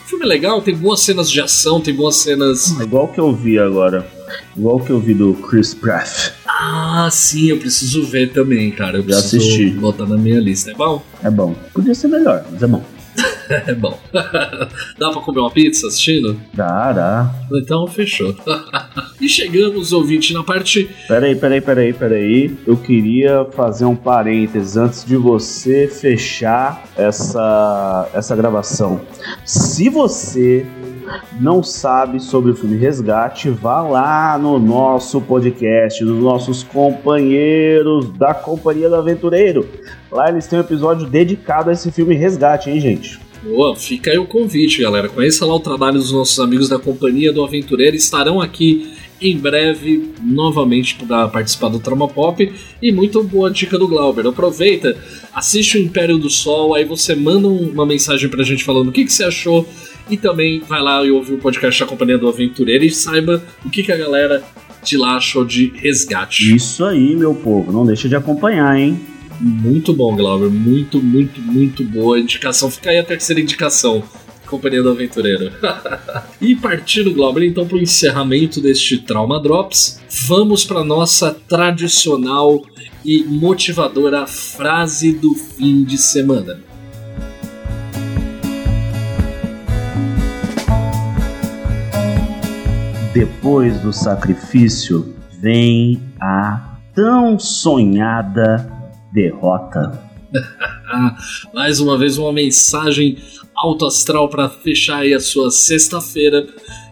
filme 0.06 0.26
legal, 0.26 0.62
tem 0.62 0.76
boas 0.76 1.02
cenas 1.02 1.30
de 1.30 1.42
ação, 1.42 1.82
tem 1.82 1.94
boas 1.94 2.18
cenas. 2.18 2.76
Ah, 2.80 2.84
igual 2.84 3.10
que 3.10 3.20
eu 3.20 3.34
vi 3.34 3.60
agora. 3.60 4.08
Igual 4.56 4.80
que 4.80 4.90
eu 4.90 5.00
vi 5.00 5.14
do 5.14 5.34
Chris 5.34 5.74
Pratt. 5.74 6.32
Ah, 6.48 7.10
sim, 7.12 7.50
eu 7.50 7.58
preciso 7.58 8.04
ver 8.06 8.32
também, 8.32 8.72
cara. 8.72 8.98
Eu 8.98 9.02
Já 9.04 9.18
preciso 9.18 9.38
assisti. 9.38 9.70
botar 9.72 10.06
na 10.06 10.18
minha 10.18 10.40
lista. 10.40 10.72
É 10.72 10.74
bom? 10.74 11.04
É 11.24 11.30
bom. 11.30 11.56
Podia 11.74 11.94
ser 11.94 12.08
melhor, 12.08 12.46
mas 12.52 12.64
é 12.64 12.68
bom. 12.68 12.84
É 13.68 13.74
bom. 13.74 13.98
dá 14.98 15.12
pra 15.12 15.22
comer 15.22 15.40
uma 15.40 15.52
pizza 15.52 15.88
assistindo? 15.88 16.40
Dá, 16.54 16.92
dá. 16.92 17.36
Então 17.52 17.88
fechou. 17.88 18.36
e 19.20 19.28
chegamos, 19.28 19.94
ouvinte, 19.94 20.34
na 20.34 20.44
parte. 20.44 20.90
Peraí, 21.08 21.36
peraí, 21.36 21.62
peraí, 21.62 21.94
peraí. 21.94 22.58
Eu 22.66 22.78
queria 22.78 23.46
fazer 23.52 23.86
um 23.86 23.96
parênteses 23.96 24.78
antes 24.78 25.06
de 25.06 25.16
você 25.16 25.88
fechar 25.88 26.84
essa, 26.98 28.10
essa 28.14 28.36
gravação. 28.36 29.02
Se 29.46 29.90
você 29.90 30.66
não 31.40 31.62
sabe 31.62 32.20
sobre 32.20 32.52
o 32.52 32.56
filme 32.56 32.78
Resgate, 32.78 33.50
vá 33.50 33.82
lá 33.82 34.38
no 34.38 34.58
nosso 34.58 35.20
podcast, 35.22 36.04
dos 36.04 36.24
nossos 36.24 36.64
companheiros 36.64 38.10
da 38.14 38.34
Companhia 38.34 38.90
do 38.90 38.96
Aventureiro. 38.96 39.68
Lá 40.12 40.30
eles 40.30 40.48
têm 40.48 40.60
um 40.60 40.62
episódio 40.62 41.08
dedicado 41.08 41.70
a 41.70 41.74
esse 41.74 41.92
filme 41.92 42.16
Resgate, 42.16 42.70
hein, 42.70 42.80
gente? 42.80 43.20
Boa, 43.44 43.76
fica 43.76 44.10
aí 44.10 44.18
o 44.18 44.26
convite, 44.26 44.82
galera. 44.82 45.10
Conheça 45.10 45.46
lá 45.46 45.54
o 45.54 45.60
trabalho 45.60 46.00
dos 46.00 46.14
nossos 46.14 46.40
amigos 46.40 46.70
da 46.70 46.80
Companhia 46.80 47.34
do 47.34 47.44
Aventureiro. 47.44 47.94
Estarão 47.94 48.40
aqui 48.40 48.94
em 49.20 49.38
breve 49.38 50.12
novamente 50.22 50.96
para 50.96 51.28
participar 51.28 51.68
do 51.68 51.78
Trauma 51.78 52.08
Pop. 52.08 52.54
E 52.82 52.92
muito 52.92 53.22
boa 53.22 53.52
dica 53.52 53.78
do 53.78 53.86
Glauber. 53.86 54.26
Aproveita, 54.26 54.98
assiste 55.34 55.78
o 55.78 55.82
Império 55.82 56.18
do 56.18 56.30
Sol, 56.30 56.74
aí 56.74 56.86
você 56.86 57.16
manda 57.16 57.48
uma 57.50 57.86
mensagem 57.86 58.30
pra 58.30 58.44
gente 58.44 58.64
falando 58.64 58.88
o 58.88 58.92
que, 58.94 59.04
que 59.04 59.12
você 59.12 59.26
achou. 59.26 59.68
E 60.10 60.16
também 60.16 60.62
vai 60.62 60.82
lá 60.82 61.04
e 61.06 61.12
ouve 61.12 61.34
o 61.34 61.38
podcast 61.38 61.82
da 61.82 61.86
Companhia 61.86 62.18
do 62.18 62.30
Aventureiro 62.30 62.86
e 62.86 62.92
saiba 62.92 63.44
o 63.66 63.70
que, 63.70 63.84
que 63.84 63.92
a 63.92 63.98
galera 63.98 64.42
de 64.84 64.98
lá 64.98 65.18
achou 65.18 65.44
de 65.44 65.74
resgate. 65.76 66.56
Isso 66.56 66.86
aí, 66.86 67.14
meu 67.14 67.36
povo. 67.36 67.74
Não 67.74 67.86
deixa 67.86 68.08
de 68.08 68.16
acompanhar, 68.16 68.78
hein? 68.78 69.00
Muito 69.40 69.94
bom, 69.94 70.16
Glauber. 70.16 70.50
Muito, 70.50 71.02
muito, 71.02 71.42
muito 71.42 71.84
boa 71.84 72.20
indicação. 72.20 72.70
Fica 72.70 72.90
aí 72.90 73.00
a 73.00 73.04
terceira 73.04 73.42
indicação. 73.42 74.04
Companhia 74.46 74.84
do 74.84 74.90
Aventureiro. 74.90 75.52
e 76.40 76.56
partindo, 76.56 77.14
Glauber, 77.14 77.44
então 77.44 77.68
para 77.68 77.78
o 77.78 77.82
encerramento 77.82 78.62
deste 78.62 78.98
Trauma 78.98 79.42
Drops, 79.42 80.00
vamos 80.28 80.64
para 80.64 80.84
nossa 80.84 81.32
tradicional 81.48 82.62
e 83.04 83.24
motivadora 83.24 84.26
frase 84.28 85.12
do 85.12 85.34
fim 85.34 85.84
de 85.84 85.98
semana. 85.98 86.60
Depois 93.14 93.80
do 93.80 93.94
sacrifício 93.94 95.14
vem 95.40 96.02
a 96.20 96.80
tão 96.96 97.38
sonhada 97.38 98.73
derrota. 99.14 100.02
Mais 101.54 101.80
uma 101.80 101.98
vez, 101.98 102.18
uma 102.18 102.34
mensagem 102.34 103.18
alto 103.56 103.86
astral 103.86 104.28
para 104.28 104.50
fechar 104.50 105.00
aí 105.00 105.14
a 105.14 105.20
sua 105.20 105.52
sexta-feira. 105.52 106.48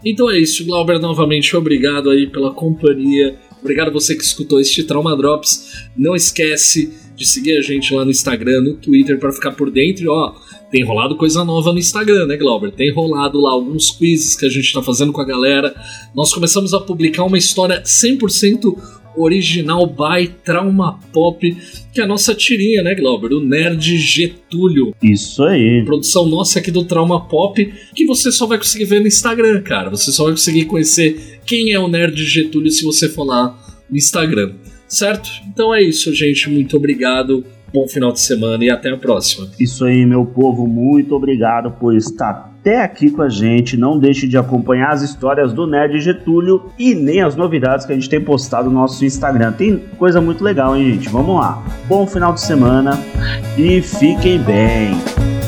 Então 0.06 0.30
é 0.30 0.40
isso, 0.40 0.64
Glauber, 0.66 1.00
novamente 1.00 1.56
obrigado 1.56 2.10
aí 2.10 2.28
pela 2.28 2.54
companhia. 2.54 3.36
Obrigado 3.60 3.92
você 3.92 4.16
que 4.16 4.24
escutou 4.24 4.60
este 4.60 4.84
Trauma 4.84 5.16
Drops. 5.16 5.90
Não 5.98 6.16
esquece 6.16 6.94
de 7.16 7.28
seguir 7.28 7.58
a 7.58 7.62
gente 7.62 7.94
lá 7.94 8.04
no 8.04 8.12
Instagram, 8.12 8.62
no 8.62 8.74
Twitter 8.76 9.20
para 9.20 9.32
ficar 9.32 9.52
por 9.52 9.70
dentro. 9.70 10.04
E, 10.04 10.08
ó, 10.08 10.34
tem 10.72 10.84
rolado 10.84 11.16
coisa 11.16 11.44
nova 11.44 11.72
no 11.72 11.78
Instagram, 11.78 12.26
né, 12.26 12.38
Glauber? 12.38 12.72
Tem 12.72 12.92
rolado 12.92 13.40
lá 13.40 13.52
alguns 13.52 13.92
quizzes 13.92 14.36
que 14.36 14.46
a 14.46 14.50
gente 14.50 14.66
está 14.66 14.82
fazendo 14.82 15.12
com 15.12 15.22
a 15.22 15.26
galera. 15.26 15.76
Nós 16.16 16.34
começamos 16.34 16.74
a 16.74 16.80
publicar 16.80 17.24
uma 17.24 17.38
história 17.38 17.84
100% 17.84 19.01
original 19.16 19.88
by 19.88 20.28
Trauma 20.44 21.00
Pop, 21.12 21.58
que 21.94 22.00
é 22.02 22.04
a 22.04 22.08
nossa 22.08 22.34
tirinha, 22.34 22.82
né, 22.84 22.96
Glauber? 22.96 23.34
O 23.34 23.40
Nerd 23.40 23.98
Getúlio. 23.98 24.94
Isso 25.02 25.44
aí. 25.44 25.84
Produção 25.86 26.26
nossa 26.26 26.60
aqui 26.60 26.72
do 26.72 26.86
Trauma 26.86 27.28
Pop, 27.28 27.74
que 27.96 28.06
você 28.06 28.32
só 28.32 28.46
vai 28.46 28.58
conseguir 28.58 28.86
ver 28.86 29.02
no 29.02 29.08
Instagram, 29.08 29.62
cara. 29.62 29.90
Você 29.90 30.12
só 30.12 30.24
vai 30.24 30.34
conseguir 30.34 30.66
conhecer 30.66 31.40
quem 31.46 31.72
é 31.72 31.80
o 31.80 31.88
Nerd 31.88 32.24
Getúlio 32.24 32.72
se 32.72 32.84
você 32.84 33.10
for 33.10 33.24
lá 33.24 33.58
no 33.90 33.98
Instagram. 33.98 34.54
Certo? 34.88 35.30
Então 35.48 35.74
é 35.74 35.82
isso, 35.82 36.14
gente. 36.14 36.50
Muito 36.50 36.76
obrigado. 36.76 37.46
Bom 37.74 37.88
final 37.88 38.12
de 38.12 38.20
semana 38.20 38.66
e 38.66 38.70
até 38.70 38.90
a 38.90 38.98
próxima. 38.98 39.50
Isso 39.58 39.86
aí, 39.86 40.06
meu 40.06 40.26
povo. 40.26 40.68
Muito 40.68 41.16
obrigado 41.16 41.72
por 41.80 41.96
estar 41.96 42.51
até 42.62 42.84
aqui 42.84 43.10
com 43.10 43.24
a 43.24 43.30
gente. 43.30 43.76
Não 43.76 43.98
deixe 43.98 44.28
de 44.28 44.38
acompanhar 44.38 44.92
as 44.92 45.02
histórias 45.02 45.52
do 45.52 45.66
Nerd 45.66 46.00
Getúlio 46.00 46.72
e 46.78 46.94
nem 46.94 47.22
as 47.22 47.36
novidades 47.36 47.86
que 47.86 47.92
a 47.92 47.96
gente 47.96 48.10
tem 48.10 48.22
postado 48.22 48.70
no 48.70 48.76
nosso 48.76 49.04
Instagram. 49.04 49.52
Tem 49.52 49.78
coisa 49.98 50.22
muito 50.22 50.44
legal, 50.44 50.78
hein, 50.78 50.94
gente? 50.94 51.10
Vamos 51.10 51.36
lá. 51.36 51.62
Bom 51.88 52.06
final 52.06 52.34
de 52.34 52.42
semana 52.42 52.98
e 53.58 53.82
fiquem 53.82 54.40
bem. 54.40 55.41